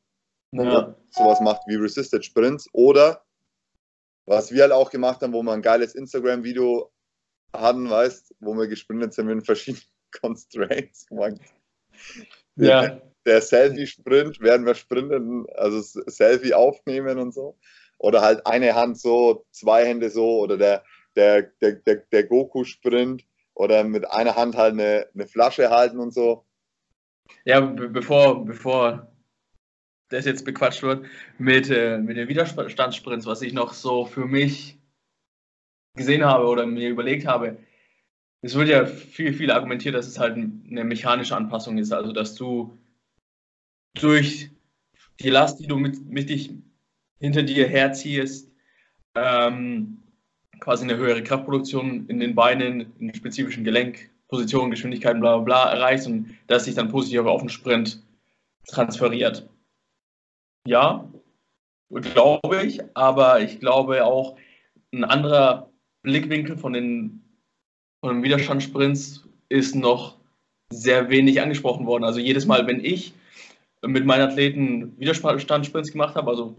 Ja. 0.52 0.96
Sowas 1.10 1.42
macht 1.42 1.63
wie 1.68 1.76
Resisted 1.76 2.24
Sprints. 2.24 2.70
Oder 2.72 3.24
was 4.26 4.52
wir 4.52 4.62
halt 4.62 4.72
auch 4.72 4.89
gemacht 4.89 5.22
haben, 5.22 5.34
wo 5.34 5.44
wir 5.44 5.52
ein 5.52 5.62
geiles 5.62 5.94
Instagram-Video 5.94 6.89
hatten, 7.52 7.89
weißt, 7.89 8.36
wo 8.39 8.56
wir 8.56 8.68
gesprintet 8.68 9.13
sind 9.13 9.28
mit 9.28 9.46
verschiedenen 9.46 9.84
Constraints. 10.22 11.06
ja. 12.56 13.02
Der 13.26 13.42
Selfie-Sprint, 13.42 14.42
während 14.42 14.66
wir 14.66 14.76
sprinten, 14.76 15.46
also 15.56 15.82
Selfie 15.82 16.54
aufnehmen 16.54 17.20
und 17.20 17.34
so. 17.34 17.58
Oder 17.98 18.22
halt 18.22 18.46
eine 18.46 18.76
Hand 18.76 19.00
so, 19.00 19.46
zwei 19.52 19.86
Hände 19.86 20.10
so, 20.10 20.39
oder 20.39 20.58
der, 20.58 20.84
der, 21.16 21.44
der, 21.62 21.74
der, 21.74 21.96
der 22.12 22.24
Goku-Sprint, 22.26 23.24
oder 23.56 23.84
mit 23.84 24.10
einer 24.12 24.36
Hand 24.36 24.56
halt 24.56 24.74
eine, 24.74 25.08
eine 25.13 25.28
Flasche 25.28 25.70
halten 25.70 26.00
und 26.00 26.13
so. 26.13 26.46
Ja, 27.46 27.60
bevor, 27.62 28.46
bevor 28.46 29.12
das 30.10 30.26
jetzt 30.26 30.46
bequatscht 30.46 30.84
wird, 30.84 31.06
mit, 31.38 31.70
äh, 31.70 31.98
mit 31.98 32.18
den 32.18 32.28
Widerstandssprints, 32.28 33.26
was 33.26 33.42
ich 33.42 33.54
noch 33.54 33.74
so 33.74 34.06
für 34.06 34.26
mich 34.26 34.80
gesehen 35.96 36.24
habe 36.24 36.46
oder 36.48 36.66
mir 36.66 36.89
überlegt 36.89 37.26
habe, 37.26 37.58
es 38.42 38.56
wird 38.56 38.68
ja 38.70 38.86
viel, 38.86 39.34
viel 39.34 39.52
argumentiert, 39.52 39.96
dass 39.96 40.08
es 40.08 40.20
halt 40.20 40.36
eine 40.36 40.84
mechanische 40.84 41.36
Anpassung 41.36 41.78
ist. 41.78 41.94
Also, 41.94 42.12
dass 42.12 42.36
du 42.36 42.78
durch 43.94 44.52
die 45.22 45.30
Last, 45.30 45.60
die 45.60 45.68
du 45.68 45.78
mit, 45.78 46.06
mit 46.06 46.30
dich 46.30 46.54
hinter 47.20 47.44
dir 47.44 47.68
herziehst, 47.68 48.52
ähm, 49.16 50.03
quasi 50.63 50.86
eine 50.86 50.95
höhere 50.95 51.21
Kraftproduktion 51.21 52.08
in 52.08 52.21
den 52.21 52.36
Beinen, 52.36 52.93
in 52.99 53.13
spezifischen 53.13 53.65
Gelenkpositionen, 53.65 54.71
Geschwindigkeiten, 54.71 55.19
bla 55.19 55.36
bla 55.36 55.43
bla 55.43 55.73
erreichst 55.73 56.08
und 56.08 56.38
das 56.47 56.63
sich 56.63 56.76
dann 56.76 56.88
positiv 56.88 57.26
auf 57.26 57.41
den 57.41 57.49
Sprint 57.49 58.02
transferiert. 58.69 59.45
Ja, 60.65 61.06
glaube 61.89 62.63
ich, 62.63 62.80
aber 62.93 63.41
ich 63.41 63.60
glaube 63.60 64.06
auch, 64.06 64.38
ein 64.93 65.04
anderer 65.04 65.69
Blickwinkel 66.02 66.58
von 66.58 66.71
den, 66.71 67.21
von 67.99 68.15
den 68.15 68.23
Widerstandssprints 68.23 69.28
ist 69.49 69.76
noch 69.76 70.17
sehr 70.69 71.10
wenig 71.10 71.41
angesprochen 71.41 71.86
worden. 71.86 72.06
Also 72.06 72.21
jedes 72.21 72.45
Mal, 72.45 72.65
wenn 72.67 72.84
ich 72.84 73.13
mit 73.82 74.06
meinen 74.06 74.30
Athleten 74.30 74.97
Widerstandssprints 74.97 75.91
gemacht 75.91 76.15
habe, 76.15 76.30
also 76.30 76.56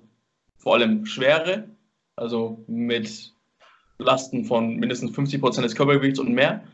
vor 0.58 0.74
allem 0.74 1.06
schwere, 1.06 1.70
also 2.16 2.62
mit 2.66 3.33
Lasten 3.98 4.44
von 4.44 4.76
mindestens 4.76 5.14
50 5.14 5.40
Prozent 5.40 5.64
des 5.64 5.76
Körpergewichts 5.76 6.18
und 6.18 6.32
mehr, 6.32 6.64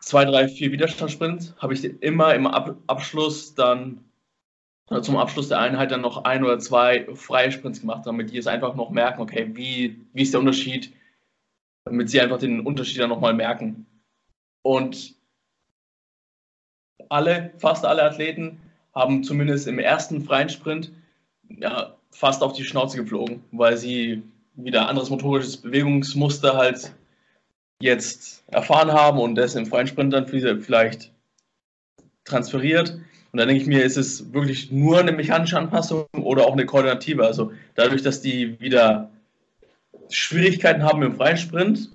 zwei, 0.00 0.24
drei, 0.24 0.48
vier 0.48 0.72
Widerstandssprints, 0.72 1.54
habe 1.58 1.74
ich 1.74 1.84
immer 2.02 2.34
im 2.34 2.46
Ab 2.46 2.76
Abschluss 2.86 3.54
dann 3.54 4.04
zum 5.00 5.16
Abschluss 5.16 5.48
der 5.48 5.60
Einheit 5.60 5.90
dann 5.90 6.02
noch 6.02 6.24
ein 6.24 6.44
oder 6.44 6.58
zwei 6.58 7.06
freie 7.14 7.50
Sprints 7.50 7.80
gemacht, 7.80 8.04
damit 8.04 8.30
die 8.30 8.36
es 8.36 8.46
einfach 8.46 8.74
noch 8.74 8.90
merken, 8.90 9.22
okay, 9.22 9.50
wie, 9.54 10.04
wie 10.12 10.22
ist 10.22 10.34
der 10.34 10.40
Unterschied 10.40 10.92
damit 11.84 12.10
sie 12.10 12.20
einfach 12.20 12.38
den 12.38 12.60
Unterschied 12.60 13.00
dann 13.00 13.08
nochmal 13.08 13.34
merken. 13.34 13.86
Und 14.62 15.16
alle, 17.08 17.52
fast 17.58 17.84
alle 17.84 18.02
Athleten 18.02 18.60
haben 18.94 19.24
zumindest 19.24 19.66
im 19.66 19.78
ersten 19.78 20.22
freien 20.22 20.48
Sprint 20.48 20.92
ja, 21.48 21.96
fast 22.10 22.42
auf 22.42 22.52
die 22.52 22.64
Schnauze 22.64 22.96
geflogen, 22.96 23.42
weil 23.50 23.76
sie 23.76 24.22
wieder 24.54 24.88
anderes 24.88 25.10
motorisches 25.10 25.56
Bewegungsmuster 25.56 26.56
halt 26.56 26.92
jetzt 27.80 28.44
erfahren 28.48 28.92
haben 28.92 29.18
und 29.18 29.34
das 29.34 29.54
im 29.54 29.66
freien 29.66 29.86
Sprint 29.86 30.12
dann 30.12 30.26
vielleicht 30.26 31.12
transferiert. 32.24 32.90
Und 33.32 33.38
dann 33.38 33.48
denke 33.48 33.62
ich 33.62 33.68
mir, 33.68 33.82
ist 33.82 33.96
es 33.96 34.32
wirklich 34.32 34.70
nur 34.70 35.00
eine 35.00 35.12
mechanische 35.12 35.58
Anpassung 35.58 36.06
oder 36.12 36.46
auch 36.46 36.52
eine 36.52 36.66
koordinative? 36.66 37.24
Also 37.24 37.52
dadurch, 37.74 38.02
dass 38.02 38.20
die 38.20 38.60
wieder 38.60 39.10
Schwierigkeiten 40.10 40.82
haben 40.82 41.02
im 41.02 41.16
freien 41.16 41.38
Sprint, 41.38 41.90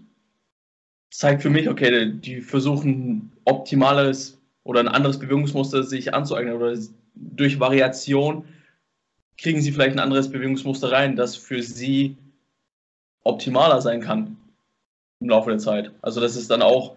zeigt 1.11 1.43
für 1.43 1.49
mich, 1.49 1.69
okay, 1.69 2.11
die 2.11 2.41
versuchen 2.41 3.31
optimales 3.45 4.39
oder 4.63 4.79
ein 4.79 4.87
anderes 4.87 5.19
Bewegungsmuster 5.19 5.83
sich 5.83 6.13
anzueignen 6.13 6.55
oder 6.55 6.75
durch 7.15 7.59
Variation 7.59 8.45
kriegen 9.37 9.61
sie 9.61 9.71
vielleicht 9.71 9.95
ein 9.95 9.99
anderes 9.99 10.29
Bewegungsmuster 10.29 10.91
rein, 10.91 11.15
das 11.15 11.35
für 11.35 11.61
sie 11.61 12.17
optimaler 13.27 13.81
sein 13.81 14.01
kann 14.01 14.37
im 15.19 15.29
Laufe 15.29 15.49
der 15.49 15.59
Zeit. 15.59 15.91
Also 16.01 16.21
das 16.21 16.35
ist 16.35 16.49
dann 16.51 16.61
auch 16.61 16.95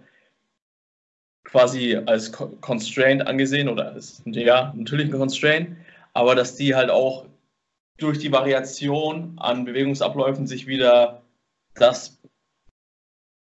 quasi 1.45 1.97
als 1.97 2.33
Constraint 2.33 3.27
angesehen 3.27 3.69
oder 3.69 3.97
ist 3.97 4.23
ja 4.27 4.73
natürlich 4.77 5.07
ein 5.07 5.19
Constraint, 5.19 5.77
aber 6.13 6.35
dass 6.35 6.57
die 6.57 6.75
halt 6.75 6.91
auch 6.91 7.27
durch 7.99 8.19
die 8.19 8.33
Variation 8.33 9.39
an 9.39 9.65
Bewegungsabläufen 9.65 10.47
sich 10.47 10.67
wieder 10.67 11.23
das 11.75 12.19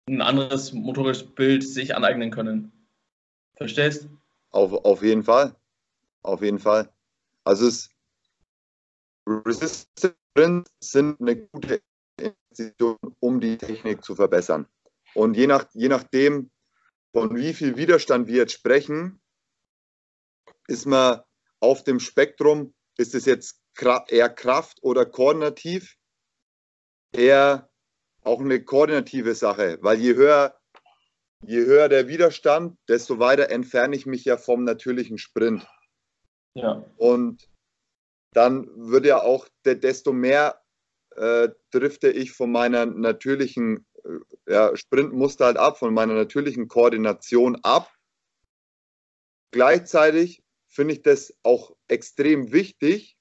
ein 0.07 0.21
anderes 0.21 0.73
motorisches 0.73 1.23
Bild 1.23 1.63
sich 1.63 1.95
aneignen 1.95 2.31
können. 2.31 2.71
Verstehst? 3.55 4.07
Auf, 4.51 4.73
auf 4.73 5.01
jeden 5.01 5.23
Fall. 5.23 5.55
Auf 6.23 6.41
jeden 6.41 6.59
Fall. 6.59 6.89
Also 7.43 7.67
es 7.67 7.89
Resistance 9.27 10.69
sind 10.81 11.21
eine 11.21 11.37
gute 11.37 11.81
Investition, 12.17 12.97
um 13.19 13.39
die 13.39 13.57
Technik 13.57 14.03
zu 14.03 14.15
verbessern. 14.15 14.67
Und 15.13 15.35
je, 15.35 15.47
nach, 15.47 15.67
je 15.73 15.89
nachdem, 15.89 16.51
von 17.11 17.35
wie 17.35 17.53
viel 17.53 17.77
Widerstand 17.77 18.27
wir 18.27 18.37
jetzt 18.37 18.53
sprechen, 18.53 19.21
ist 20.67 20.85
man 20.85 21.21
auf 21.59 21.83
dem 21.83 21.99
Spektrum, 21.99 22.73
ist 22.97 23.15
es 23.15 23.25
jetzt 23.25 23.61
eher 24.09 24.29
Kraft 24.29 24.81
oder 24.81 25.05
koordinativ, 25.05 25.95
eher 27.11 27.69
auch 28.23 28.39
eine 28.39 28.63
koordinative 28.63 29.35
Sache, 29.35 29.77
weil 29.81 29.99
je 29.99 30.15
höher, 30.15 30.59
je 31.41 31.65
höher 31.65 31.89
der 31.89 32.07
Widerstand, 32.07 32.77
desto 32.87 33.19
weiter 33.19 33.49
entferne 33.49 33.95
ich 33.95 34.05
mich 34.05 34.25
ja 34.25 34.37
vom 34.37 34.63
natürlichen 34.63 35.17
Sprint. 35.17 35.67
Ja. 36.53 36.85
Und 36.97 37.49
dann 38.31 38.67
wird 38.75 39.05
ja 39.05 39.21
auch, 39.21 39.47
desto 39.65 40.13
mehr 40.13 40.62
äh, 41.15 41.49
drifte 41.71 42.09
ich 42.09 42.31
von 42.31 42.51
meiner 42.51 42.85
natürlichen 42.85 43.85
äh, 44.03 44.51
ja, 44.51 44.75
Sprintmuster 44.75 45.45
halt 45.45 45.57
ab, 45.57 45.77
von 45.77 45.93
meiner 45.93 46.13
natürlichen 46.13 46.67
Koordination 46.67 47.57
ab. 47.63 47.91
Gleichzeitig 49.51 50.43
finde 50.67 50.95
ich 50.95 51.01
das 51.01 51.33
auch 51.43 51.75
extrem 51.87 52.51
wichtig, 52.51 53.17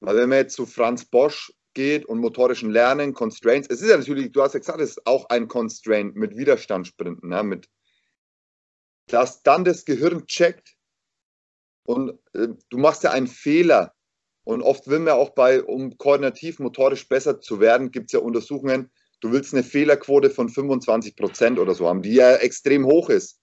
weil 0.00 0.16
wenn 0.16 0.28
man 0.28 0.38
jetzt 0.38 0.54
zu 0.54 0.66
Franz 0.66 1.04
Bosch 1.06 1.52
geht 1.74 2.06
und 2.06 2.18
motorischen 2.18 2.70
Lernen, 2.70 3.14
Constraints. 3.14 3.68
Es 3.70 3.80
ist 3.80 3.88
ja 3.88 3.96
natürlich, 3.96 4.32
du 4.32 4.42
hast 4.42 4.54
ja 4.54 4.58
gesagt, 4.58 4.80
es 4.80 4.90
ist 4.90 5.06
auch 5.06 5.28
ein 5.28 5.46
Constraint 5.46 6.16
mit 6.16 6.36
Widerstandssprinten, 6.36 7.30
ja, 7.30 7.42
mit, 7.42 7.68
dass 9.06 9.42
dann 9.42 9.64
das 9.64 9.84
Gehirn 9.84 10.26
checkt 10.26 10.76
und 11.84 12.18
äh, 12.34 12.48
du 12.68 12.78
machst 12.78 13.04
ja 13.04 13.12
einen 13.12 13.28
Fehler. 13.28 13.94
Und 14.48 14.62
oft 14.62 14.88
will 14.88 15.00
man 15.00 15.12
auch 15.12 15.34
bei, 15.34 15.62
um 15.62 15.98
koordinativ 15.98 16.58
motorisch 16.58 17.06
besser 17.06 17.38
zu 17.38 17.60
werden, 17.60 17.90
gibt 17.90 18.06
es 18.06 18.12
ja 18.14 18.20
Untersuchungen, 18.20 18.90
du 19.20 19.30
willst 19.30 19.52
eine 19.52 19.62
Fehlerquote 19.62 20.30
von 20.30 20.48
25 20.48 21.16
Prozent 21.16 21.58
oder 21.58 21.74
so 21.74 21.86
haben, 21.86 22.00
die 22.00 22.14
ja 22.14 22.34
extrem 22.36 22.86
hoch 22.86 23.10
ist. 23.10 23.38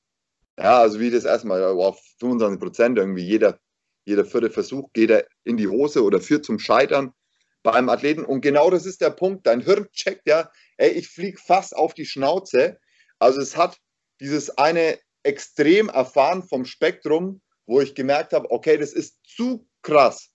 Ja, 0.57 0.79
also 0.79 0.99
wie 0.99 1.11
das 1.11 1.23
erstmal, 1.23 1.63
auf 1.63 2.01
25 2.21 2.59
Prozent 2.59 2.97
irgendwie 2.97 3.21
jeder, 3.21 3.59
jeder 4.05 4.25
vierte 4.25 4.49
Versuch 4.49 4.91
geht 4.93 5.11
er 5.11 5.27
in 5.43 5.57
die 5.57 5.67
Hose 5.67 6.03
oder 6.03 6.19
führt 6.19 6.43
zum 6.43 6.57
Scheitern 6.57 7.13
bei 7.61 7.73
einem 7.73 7.89
Athleten. 7.89 8.25
Und 8.25 8.41
genau 8.41 8.71
das 8.71 8.87
ist 8.87 8.99
der 8.99 9.11
Punkt. 9.11 9.45
Dein 9.45 9.61
Hirn 9.61 9.87
checkt 9.93 10.27
ja, 10.27 10.49
ey, 10.77 10.89
ich 10.89 11.07
fliege 11.07 11.37
fast 11.37 11.75
auf 11.75 11.93
die 11.93 12.07
Schnauze. 12.07 12.79
Also 13.19 13.41
es 13.41 13.55
hat 13.55 13.77
dieses 14.19 14.57
eine 14.57 14.97
extrem 15.21 15.87
erfahren 15.87 16.41
vom 16.41 16.65
Spektrum, 16.65 17.43
wo 17.67 17.79
ich 17.79 17.93
gemerkt 17.93 18.33
habe, 18.33 18.49
okay, 18.49 18.79
das 18.79 18.91
ist 18.91 19.19
zu 19.23 19.67
krass. 19.83 20.31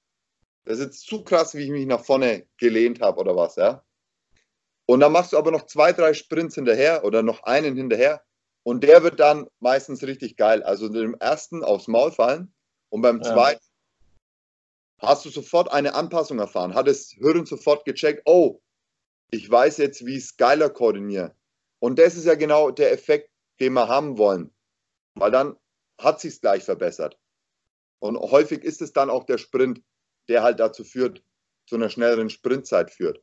Das 0.71 0.79
ist 0.79 1.01
zu 1.01 1.25
krass, 1.25 1.57
wie 1.57 1.65
ich 1.65 1.71
mich 1.71 1.85
nach 1.85 2.05
vorne 2.05 2.47
gelehnt 2.57 3.01
habe 3.01 3.19
oder 3.19 3.35
was, 3.35 3.57
ja. 3.57 3.85
Und 4.87 5.01
dann 5.01 5.11
machst 5.11 5.33
du 5.33 5.37
aber 5.37 5.51
noch 5.51 5.67
zwei, 5.67 5.93
drei 5.93 6.15
Sprints 6.15 6.55
hinterher 6.55 7.03
oder 7.03 7.25
noch 7.25 7.43
einen 7.43 7.77
hinterher 7.77 8.23
und 8.63 8.85
der 8.85 9.03
wird 9.03 9.19
dann 9.19 9.49
meistens 9.59 10.05
richtig 10.05 10.37
geil. 10.37 10.63
Also 10.63 10.89
dem 10.89 11.17
ersten 11.17 11.65
aufs 11.65 11.89
Maul 11.89 12.13
fallen 12.13 12.55
und 12.89 13.03
beim 13.03 13.21
ja. 13.21 13.33
zweiten 13.33 13.65
hast 15.01 15.25
du 15.25 15.31
sofort 15.31 15.73
eine 15.73 15.95
Anpassung 15.95 16.39
erfahren. 16.39 16.75
Hat 16.75 16.87
das 16.87 17.09
Hirn 17.09 17.47
sofort 17.47 17.85
gecheckt, 17.85 18.23
oh, 18.27 18.61
ich 19.33 19.51
weiß 19.51 19.79
jetzt, 19.79 20.07
wie 20.07 20.19
ich 20.19 20.25
es 20.25 20.37
geiler 20.37 20.71
koordiniere. 20.71 21.35
Und 21.81 21.99
das 21.99 22.15
ist 22.15 22.27
ja 22.27 22.37
genau 22.37 22.71
der 22.71 22.93
Effekt, 22.93 23.29
den 23.59 23.73
wir 23.73 23.89
haben 23.89 24.19
wollen. 24.19 24.55
Weil 25.15 25.33
dann 25.33 25.57
hat 25.99 26.21
sich 26.21 26.35
es 26.35 26.41
gleich 26.41 26.63
verbessert. 26.63 27.19
Und 27.99 28.17
häufig 28.17 28.63
ist 28.63 28.83
es 28.83 28.93
dann 28.93 29.11
auch 29.11 29.25
der 29.25 29.39
Sprint, 29.39 29.83
der 30.31 30.43
halt 30.43 30.61
dazu 30.61 30.85
führt, 30.85 31.23
zu 31.67 31.77
einer 31.77 31.91
schnelleren 31.91 32.31
Sprintzeit 32.31 32.91
führt. 32.91 33.21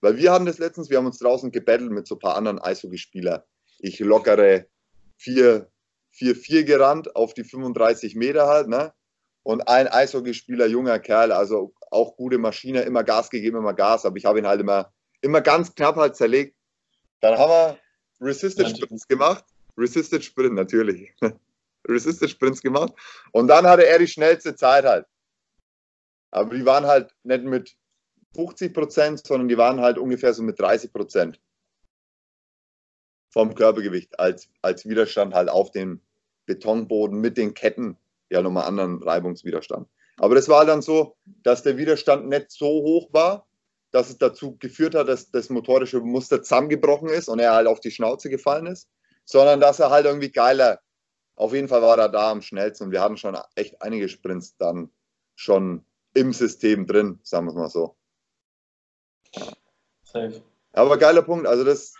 Weil 0.00 0.16
wir 0.16 0.32
haben 0.32 0.46
das 0.46 0.58
letztens, 0.58 0.90
wir 0.90 0.98
haben 0.98 1.06
uns 1.06 1.18
draußen 1.18 1.50
gebettelt 1.50 1.90
mit 1.90 2.06
so 2.06 2.14
ein 2.14 2.20
paar 2.20 2.36
anderen 2.36 2.58
Eishockeyspieler. 2.58 3.46
Ich 3.78 3.98
lockere 3.98 4.66
4-4 5.20 5.66
gerannt 6.64 7.16
auf 7.16 7.34
die 7.34 7.44
35 7.44 8.14
Meter 8.14 8.46
halt, 8.46 8.68
ne? 8.68 8.92
Und 9.42 9.68
ein 9.68 9.88
Eishockeyspieler, 9.88 10.66
junger 10.66 10.98
Kerl, 10.98 11.32
also 11.32 11.72
auch 11.90 12.16
gute 12.16 12.38
Maschine, 12.38 12.82
immer 12.82 13.04
Gas 13.04 13.30
gegeben, 13.30 13.58
immer 13.58 13.74
Gas, 13.74 14.04
aber 14.04 14.16
ich 14.16 14.24
habe 14.24 14.38
ihn 14.38 14.46
halt 14.46 14.60
immer, 14.60 14.92
immer 15.22 15.40
ganz 15.40 15.74
knapp 15.74 15.96
halt 15.96 16.14
zerlegt. 16.14 16.56
Dann 17.20 17.38
haben 17.38 17.50
wir 17.50 17.78
Resisted 18.20 18.68
Sprints 18.68 19.08
gemacht. 19.08 19.44
Resisted 19.76 20.22
Sprint, 20.22 20.54
natürlich. 20.54 21.12
Resisted 21.88 22.30
Sprints 22.30 22.60
gemacht. 22.60 22.92
Und 23.32 23.48
dann 23.48 23.66
hatte 23.66 23.86
er 23.86 23.98
die 23.98 24.06
schnellste 24.06 24.54
Zeit 24.54 24.84
halt. 24.84 25.06
Aber 26.30 26.54
die 26.54 26.66
waren 26.66 26.86
halt 26.86 27.14
nicht 27.22 27.44
mit 27.44 27.76
50 28.34 28.72
Prozent, 28.72 29.26
sondern 29.26 29.48
die 29.48 29.58
waren 29.58 29.80
halt 29.80 29.98
ungefähr 29.98 30.32
so 30.32 30.42
mit 30.42 30.58
30 30.58 30.92
Prozent 30.92 31.40
vom 33.32 33.54
Körpergewicht 33.54 34.18
als, 34.18 34.48
als 34.62 34.88
Widerstand 34.88 35.34
halt 35.34 35.48
auf 35.48 35.70
den 35.70 36.00
Betonboden 36.46 37.20
mit 37.20 37.36
den 37.36 37.54
Ketten, 37.54 37.96
ja 38.28 38.42
nochmal 38.42 38.66
anderen 38.66 39.02
Reibungswiderstand. 39.02 39.88
Aber 40.16 40.34
das 40.34 40.48
war 40.48 40.66
dann 40.66 40.82
so, 40.82 41.16
dass 41.24 41.62
der 41.62 41.76
Widerstand 41.76 42.28
nicht 42.28 42.50
so 42.50 42.66
hoch 42.66 43.12
war, 43.12 43.46
dass 43.92 44.10
es 44.10 44.18
dazu 44.18 44.56
geführt 44.58 44.94
hat, 44.94 45.08
dass 45.08 45.30
das 45.30 45.48
motorische 45.48 46.00
Muster 46.00 46.42
zusammengebrochen 46.42 47.08
ist 47.08 47.28
und 47.28 47.38
er 47.38 47.54
halt 47.54 47.66
auf 47.66 47.80
die 47.80 47.90
Schnauze 47.90 48.30
gefallen 48.30 48.66
ist, 48.66 48.88
sondern 49.24 49.60
dass 49.60 49.80
er 49.80 49.90
halt 49.90 50.06
irgendwie 50.06 50.30
geiler, 50.30 50.80
auf 51.36 51.54
jeden 51.54 51.68
Fall 51.68 51.82
war 51.82 51.98
er 51.98 52.08
da 52.08 52.30
am 52.30 52.42
schnellsten 52.42 52.84
und 52.84 52.90
wir 52.92 53.00
hatten 53.00 53.16
schon 53.16 53.36
echt 53.54 53.80
einige 53.80 54.08
Sprints 54.08 54.56
dann 54.56 54.90
schon 55.34 55.84
im 56.14 56.32
System 56.32 56.86
drin, 56.86 57.18
sagen 57.22 57.46
wir 57.46 57.50
es 57.50 57.56
mal 57.56 57.70
so. 57.70 57.96
Safe. 60.04 60.42
Aber 60.72 60.98
geiler 60.98 61.22
Punkt. 61.22 61.46
Also 61.46 61.64
das 61.64 61.94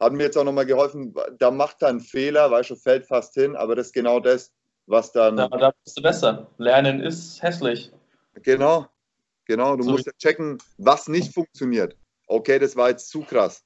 hat 0.00 0.12
mir 0.12 0.24
jetzt 0.24 0.36
auch 0.36 0.44
nochmal 0.44 0.66
geholfen. 0.66 1.14
Da 1.38 1.50
macht 1.50 1.82
er 1.82 1.88
einen 1.88 2.00
Fehler, 2.00 2.50
weil 2.50 2.64
schon 2.64 2.76
fällt 2.76 3.06
fast 3.06 3.34
hin, 3.34 3.56
aber 3.56 3.76
das 3.76 3.88
ist 3.88 3.92
genau 3.92 4.20
das, 4.20 4.52
was 4.86 5.12
dann. 5.12 5.38
Ja, 5.38 5.48
da 5.48 5.72
bist 5.84 5.98
du 5.98 6.02
besser. 6.02 6.50
Lernen 6.58 7.00
ist 7.00 7.42
hässlich. 7.42 7.92
Genau, 8.42 8.86
genau. 9.46 9.76
Du 9.76 9.84
so. 9.84 9.90
musst 9.90 10.06
ja 10.06 10.12
checken, 10.18 10.58
was 10.78 11.08
nicht 11.08 11.32
funktioniert. 11.32 11.96
Okay, 12.26 12.58
das 12.58 12.76
war 12.76 12.90
jetzt 12.90 13.08
zu 13.08 13.22
krass. 13.22 13.64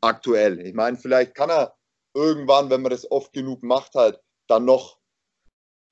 Aktuell. 0.00 0.60
Ich 0.60 0.74
meine, 0.74 0.96
vielleicht 0.96 1.34
kann 1.34 1.50
er 1.50 1.74
irgendwann, 2.14 2.70
wenn 2.70 2.82
man 2.82 2.90
das 2.90 3.10
oft 3.10 3.32
genug 3.32 3.62
macht, 3.62 3.94
halt 3.94 4.20
dann 4.46 4.64
noch 4.64 4.98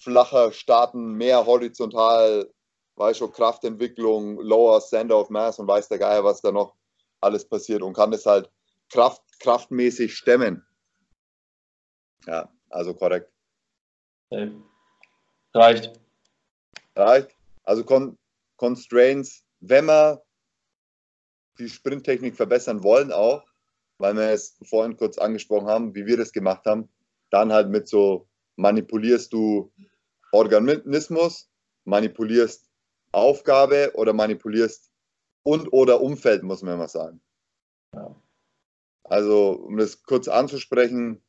flacher 0.01 0.53
starten, 0.53 1.13
mehr 1.13 1.47
horizontal 1.47 2.51
weiß 2.97 3.19
schon 3.19 3.33
Kraftentwicklung, 3.33 4.41
Lower 4.41 4.81
Center 4.81 5.19
of 5.19 5.31
Mass 5.31 5.59
und 5.59 5.67
weiß 5.67 5.89
der 5.89 5.99
Geier, 5.99 6.23
was 6.23 6.43
da 6.43 6.53
noch 6.53 6.77
alles 7.21 7.49
passiert 7.49 7.83
und 7.83 7.95
kann 7.95 8.11
das 8.11 8.27
halt 8.27 8.51
kraft, 8.91 9.23
kraftmäßig 9.41 10.15
stemmen. 10.15 10.65
Ja, 12.27 12.53
also 12.69 12.95
korrekt. 12.95 13.31
Okay. 14.29 14.53
Reicht. 15.55 16.01
Reicht. 16.95 17.37
Also 17.65 17.85
Con 17.85 18.19
Constraints, 18.57 19.45
wenn 19.61 19.87
wir 19.87 20.23
die 21.59 21.69
Sprinttechnik 21.69 22.37
verbessern 22.37 22.83
wollen 22.83 23.13
auch, 23.13 23.43
weil 23.99 24.15
wir 24.15 24.31
es 24.31 24.59
vorhin 24.63 24.97
kurz 24.97 25.19
angesprochen 25.19 25.69
haben, 25.69 25.95
wie 25.95 26.07
wir 26.07 26.17
das 26.17 26.33
gemacht 26.33 26.65
haben, 26.67 26.89
dann 27.31 27.53
halt 27.53 27.69
mit 27.69 27.89
so 27.89 28.29
manipulierst 28.57 29.33
du 29.33 29.73
Organismus, 30.33 31.51
manipulierst 31.85 32.71
Aufgabe 33.13 33.93
oder 33.95 34.13
manipulierst 34.13 34.91
und 35.43 35.73
oder 35.73 36.01
Umfeld, 36.01 36.43
muss 36.43 36.63
man 36.63 36.75
immer 36.75 36.89
sagen. 36.89 37.21
Ja. 37.95 38.15
Also, 39.05 39.53
um 39.53 39.77
das 39.77 40.03
kurz 40.03 40.29
anzusprechen, 40.29 41.21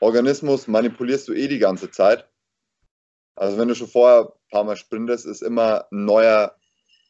Organismus 0.00 0.66
manipulierst 0.66 1.28
du 1.28 1.34
eh 1.34 1.48
die 1.48 1.58
ganze 1.58 1.90
Zeit. 1.90 2.28
Also, 3.36 3.58
wenn 3.58 3.68
du 3.68 3.74
schon 3.74 3.88
vorher 3.88 4.32
ein 4.32 4.50
paar 4.50 4.64
Mal 4.64 4.76
sprintest, 4.76 5.26
ist 5.26 5.42
immer 5.42 5.86
ein 5.92 6.04
neuer, 6.04 6.56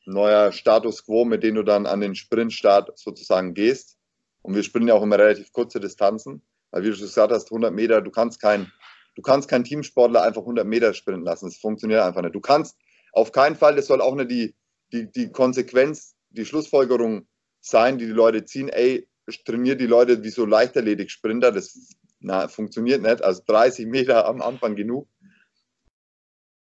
neuer 0.07 0.51
Status 0.53 1.05
quo, 1.05 1.25
mit 1.25 1.43
dem 1.43 1.55
du 1.55 1.63
dann 1.63 1.87
an 1.87 2.01
den 2.01 2.15
Sprintstart 2.15 2.99
sozusagen 2.99 3.55
gehst. 3.55 3.99
Und 4.43 4.57
wir 4.57 4.63
sprinten 4.65 4.89
ja 4.89 4.95
auch 4.95 5.03
immer 5.03 5.19
relativ 5.19 5.53
kurze 5.53 5.79
Distanzen. 5.79 6.43
Weil, 6.73 6.83
wie 6.83 6.89
du 6.89 6.97
schon 6.97 7.07
gesagt 7.07 7.33
hast, 7.33 7.53
100 7.53 7.73
Meter, 7.73 8.03
du 8.03 8.11
kannst 8.11 8.41
kein, 8.41 8.73
du 9.15 9.23
kannst 9.23 9.49
keinen 9.49 9.65
Teamsportler 9.65 10.23
einfach 10.23 10.43
100 10.43 10.67
Meter 10.67 10.95
sprinten 10.95 11.25
lassen. 11.25 11.47
Das 11.47 11.57
funktioniert 11.57 12.03
einfach 12.03 12.23
nicht. 12.23 12.35
Du 12.35 12.41
kannst 12.41 12.77
auf 13.13 13.33
keinen 13.33 13.57
Fall, 13.57 13.77
das 13.77 13.87
soll 13.87 14.01
auch 14.01 14.15
nicht 14.15 14.31
die, 14.31 14.55
die, 14.93 15.11
die 15.11 15.31
Konsequenz, 15.31 16.15
die 16.31 16.47
Schlussfolgerung 16.47 17.27
sein, 17.61 17.99
die 17.99 18.07
die 18.07 18.13
Leute 18.13 18.45
ziehen, 18.45 18.69
ey, 18.69 19.09
trainiert 19.45 19.81
die 19.81 19.87
Leute 19.87 20.23
wie 20.25 20.31
so 20.31 20.45
leichterledig 20.45 21.11
Sprinter, 21.11 21.53
das 21.53 21.97
na, 22.21 22.49
funktioniert 22.49 23.03
nicht, 23.03 23.23
also 23.23 23.43
30 23.47 23.87
Meter 23.87 24.27
am 24.27 24.41
Anfang 24.41 24.77
genug. 24.77 25.09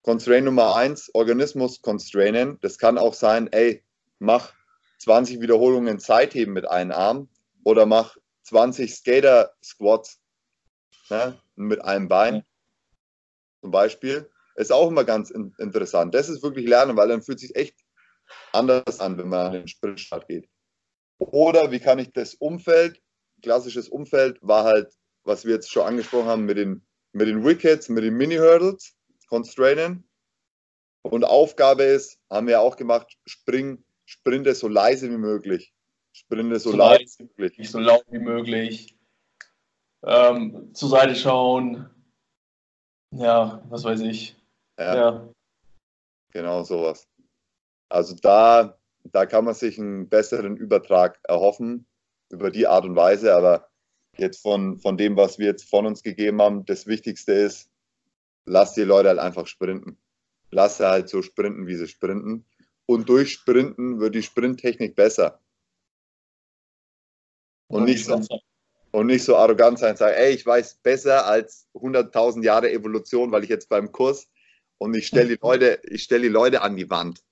Constraint 0.03 0.47
Nummer 0.47 0.77
eins, 0.77 1.11
Organismus 1.15 1.83
constrainen. 1.83 2.59
Das 2.63 2.79
kann 2.79 2.97
auch 2.97 3.15
sein, 3.15 3.49
ey, 3.53 3.85
mach 4.19 4.55
20 4.99 5.41
Wiederholungen 5.41 5.99
Zeitheben 5.99 6.53
mit 6.53 6.69
einem 6.69 6.93
Arm 6.93 7.29
oder 7.65 7.85
mach 7.85 8.17
20 8.45 8.95
Skater 8.95 9.53
Squats 9.63 10.21
ne, 11.11 11.39
mit 11.67 11.85
einem 11.85 12.09
Bein 12.09 12.45
zum 13.61 13.71
Beispiel. 13.71 14.31
Ist 14.57 14.73
auch 14.73 14.89
immer 14.89 15.05
ganz 15.05 15.31
in, 15.31 15.55
interessant. 15.59 16.15
Das 16.15 16.29
ist 16.29 16.43
wirklich 16.43 16.67
Lernen, 16.67 16.97
weil 16.97 17.09
dann 17.09 17.23
fühlt 17.23 17.41
sich 17.41 17.55
echt 17.57 17.77
anders 18.53 19.01
an, 19.01 19.17
wenn 19.19 19.29
man 19.29 19.47
an 19.47 19.53
den 19.53 19.69
Sprintstart 19.69 20.29
geht. 20.29 20.49
Oder 21.19 21.71
wie 21.71 21.81
kann 21.81 21.99
ich 21.99 22.13
das 22.13 22.35
Umfeld, 22.35 23.01
klassisches 23.43 23.89
Umfeld, 23.89 24.39
war 24.41 24.65
halt, 24.65 24.93
was 25.25 25.45
wir 25.45 25.55
jetzt 25.55 25.71
schon 25.71 25.87
angesprochen 25.87 26.27
haben, 26.27 26.45
mit 26.45 26.57
den, 26.57 26.87
mit 27.13 27.29
den 27.29 27.45
Wickets, 27.45 27.89
mit 27.89 28.05
den 28.05 28.15
Mini-Hurdles, 28.15 28.97
constrainen. 29.29 30.09
Und 31.03 31.25
Aufgabe 31.25 31.85
ist, 31.85 32.19
haben 32.31 32.47
wir 32.47 32.61
auch 32.61 32.77
gemacht, 32.77 33.17
spring, 33.27 33.85
sprinte 34.05 34.55
so 34.55 34.69
leise 34.69 35.11
wie 35.11 35.19
möglich. 35.19 35.73
Sprinte 36.13 36.59
so, 36.59 36.73
so 36.73 36.77
leise 36.77 37.19
wie 37.19 37.31
möglich. 37.37 37.59
Nicht 37.59 37.71
so 37.71 37.79
laut 37.79 38.05
wie 38.11 38.19
möglich. 38.19 38.97
Ähm, 40.03 40.75
zur 40.75 40.89
Seite 40.89 41.15
schauen. 41.15 41.89
Ja, 43.13 43.63
was 43.69 43.85
weiß 43.85 44.01
ich. 44.01 44.37
Ja. 44.79 44.97
ja. 44.97 45.29
Genau 46.33 46.63
sowas. 46.63 47.09
Also 47.89 48.15
da, 48.15 48.79
da 49.05 49.27
kann 49.27 49.45
man 49.45 49.55
sich 49.55 49.79
einen 49.79 50.09
besseren 50.09 50.57
Übertrag 50.57 51.19
erhoffen 51.25 51.87
über 52.31 52.51
die 52.51 52.67
Art 52.67 52.85
und 52.85 52.95
Weise, 52.97 53.35
aber 53.35 53.69
jetzt 54.17 54.41
von, 54.41 54.79
von 54.79 54.97
dem, 54.97 55.17
was 55.17 55.39
wir 55.39 55.47
jetzt 55.47 55.69
von 55.69 55.87
uns 55.87 56.03
gegeben 56.03 56.41
haben, 56.41 56.65
das 56.65 56.87
Wichtigste 56.87 57.33
ist, 57.33 57.69
lass 58.45 58.75
die 58.75 58.83
Leute 58.83 59.09
halt 59.09 59.19
einfach 59.19 59.47
sprinten. 59.47 59.99
Lass 60.51 60.79
sie 60.79 60.89
halt 60.89 61.09
so 61.09 61.23
sprinten, 61.23 61.67
wie 61.67 61.77
sie 61.77 61.89
sprinten. 61.89 62.45
und 62.87 63.09
durch 63.09 63.33
Sprinten 63.33 64.01
wird 64.01 64.15
die 64.15 64.23
Sprinttechnik 64.23 64.97
besser. 64.97 65.41
Und 67.69 67.85
nicht, 67.85 68.05
so, 68.05 68.21
und 68.93 69.07
nicht 69.07 69.25
so 69.25 69.37
arrogant 69.37 69.79
sein, 69.79 69.97
sagen, 69.97 70.17
ey, 70.17 70.33
ich 70.33 70.45
weiß 70.45 70.77
besser 70.83 71.27
als 71.27 71.69
100.000 71.75 72.43
Jahre 72.43 72.71
Evolution, 72.71 73.31
weil 73.33 73.45
ich 73.45 73.51
jetzt 73.51 73.69
beim 73.69 73.93
Kurs 73.93 74.29
und 74.79 74.95
ich 74.95 75.07
stelle 75.07 75.29
die 75.29 75.39
Leute, 75.41 75.81
ich 75.85 76.03
stelle 76.03 76.23
die 76.23 76.29
Leute 76.29 76.63
an 76.63 76.77
die 76.77 76.91
Wand. 76.91 77.23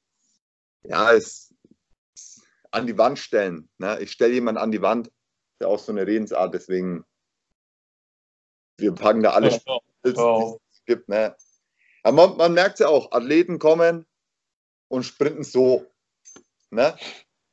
Ja, 0.83 1.12
es 1.12 1.55
an 2.71 2.87
die 2.87 2.99
Wand 2.99 3.18
stellen. 3.18 3.68
Ne? 3.79 3.99
Ich 4.01 4.12
stelle 4.12 4.35
jemanden 4.35 4.61
an 4.61 4.71
die 4.71 4.83
Wand, 4.83 5.11
der 5.61 5.68
auch 5.68 5.79
so 5.79 5.92
eine 5.92 6.07
Redensart, 6.07 6.55
deswegen 6.55 7.05
wir 8.77 8.92
packen 8.94 9.23
da 9.23 9.31
alles, 9.31 9.61
ja, 9.66 9.79
ja. 10.05 10.55
es 10.71 10.85
gibt. 10.85 11.09
Ne? 11.09 11.35
Aber 12.03 12.29
man, 12.29 12.37
man 12.37 12.55
merkt 12.55 12.79
ja 12.79 12.88
auch, 12.88 13.11
Athleten 13.12 13.59
kommen 13.59 14.07
und 14.88 15.03
sprinten 15.03 15.42
so. 15.42 15.87
Ne? 16.71 16.97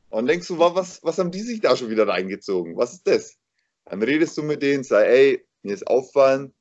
Und 0.10 0.28
denkst 0.28 0.48
du, 0.48 0.60
was, 0.60 1.04
was 1.04 1.18
haben 1.18 1.32
die 1.32 1.42
sich 1.42 1.62
da 1.62 1.76
schon 1.76 1.90
wieder 1.90 2.08
reingezogen? 2.08 2.78
Was 2.78 2.94
ist 2.94 3.08
das? 3.08 3.38
Dann 3.86 4.02
redest 4.02 4.38
du 4.38 4.44
mit 4.44 4.62
denen, 4.62 4.84
sei, 4.84 5.06
ey, 5.06 5.48
mir 5.62 5.74
ist 5.74 5.88
auffallen, 5.88 6.54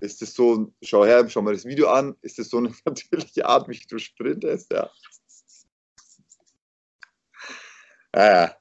ist 0.00 0.22
das 0.22 0.34
so, 0.34 0.72
schau 0.82 1.04
her, 1.04 1.28
schau 1.28 1.42
mal 1.42 1.54
das 1.54 1.64
Video 1.64 1.88
an, 1.88 2.16
ist 2.22 2.38
das 2.38 2.48
so 2.48 2.58
eine 2.58 2.72
natürliche 2.84 3.46
Art, 3.46 3.68
wie 3.68 3.78
du 3.88 3.98
sprintest? 3.98 4.72
Ja. 4.72 4.90
Ja, 8.14 8.56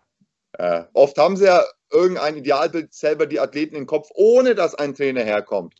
ja. 0.60 0.89
Oft 0.93 1.17
haben 1.17 1.38
sie 1.38 1.45
ja 1.45 1.63
irgendein 1.91 2.38
Idealbild 2.38 2.93
selber 2.93 3.27
die 3.27 3.39
Athleten 3.39 3.75
im 3.75 3.86
Kopf, 3.86 4.10
ohne 4.13 4.56
dass 4.56 4.75
ein 4.75 4.93
Trainer 4.93 5.23
herkommt. 5.23 5.75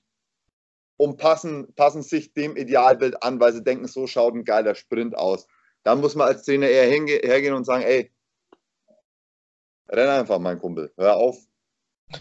Und 0.95 1.17
passen, 1.17 1.73
passen 1.76 2.02
sich 2.02 2.34
dem 2.34 2.56
Idealbild 2.56 3.21
an, 3.21 3.39
weil 3.39 3.54
sie 3.54 3.63
denken, 3.63 3.88
so 3.88 4.08
schaut 4.08 4.34
ein 4.34 4.45
geiler 4.45 4.73
Sprint 4.73 5.15
aus. 5.15 5.47
Dann 5.84 6.02
muss 6.02 6.15
man 6.15 6.28
als 6.28 6.43
Trainer 6.43 6.67
eher 6.67 6.89
hergehen 6.89 7.54
und 7.54 7.65
sagen, 7.65 7.84
ey, 7.84 8.12
renn 9.89 10.10
einfach, 10.10 10.39
mein 10.39 10.60
Kumpel, 10.60 10.91
hör 10.97 11.17
auf. 11.17 11.38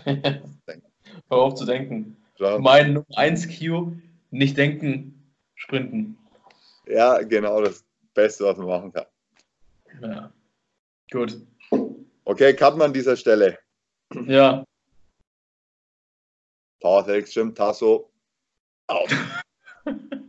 Hör 0.05 1.39
auf 1.39 1.55
zu 1.55 1.65
denken. 1.65 2.17
Ja. 2.39 2.59
Mein 2.59 2.95
Nummer 2.95 3.07
1 3.17 3.59
Q, 3.59 3.93
nicht 4.31 4.57
denken, 4.57 5.33
sprinten. 5.55 6.19
Ja, 6.87 7.23
genau 7.23 7.61
das 7.61 7.85
Beste, 8.15 8.45
was 8.45 8.59
man 8.59 8.67
machen 8.67 8.93
kann. 8.93 9.07
Ja. 10.03 10.33
Gut. 11.11 11.41
Okay, 12.25 12.55
cut 12.55 12.77
man 12.77 12.89
an 12.89 12.93
dieser 12.93 13.17
Stelle. 13.17 13.59
Ja. 14.27 14.65
Power 16.81 17.05
Gym, 17.23 17.55
Tasso. 17.55 18.11
Auf. 18.87 19.11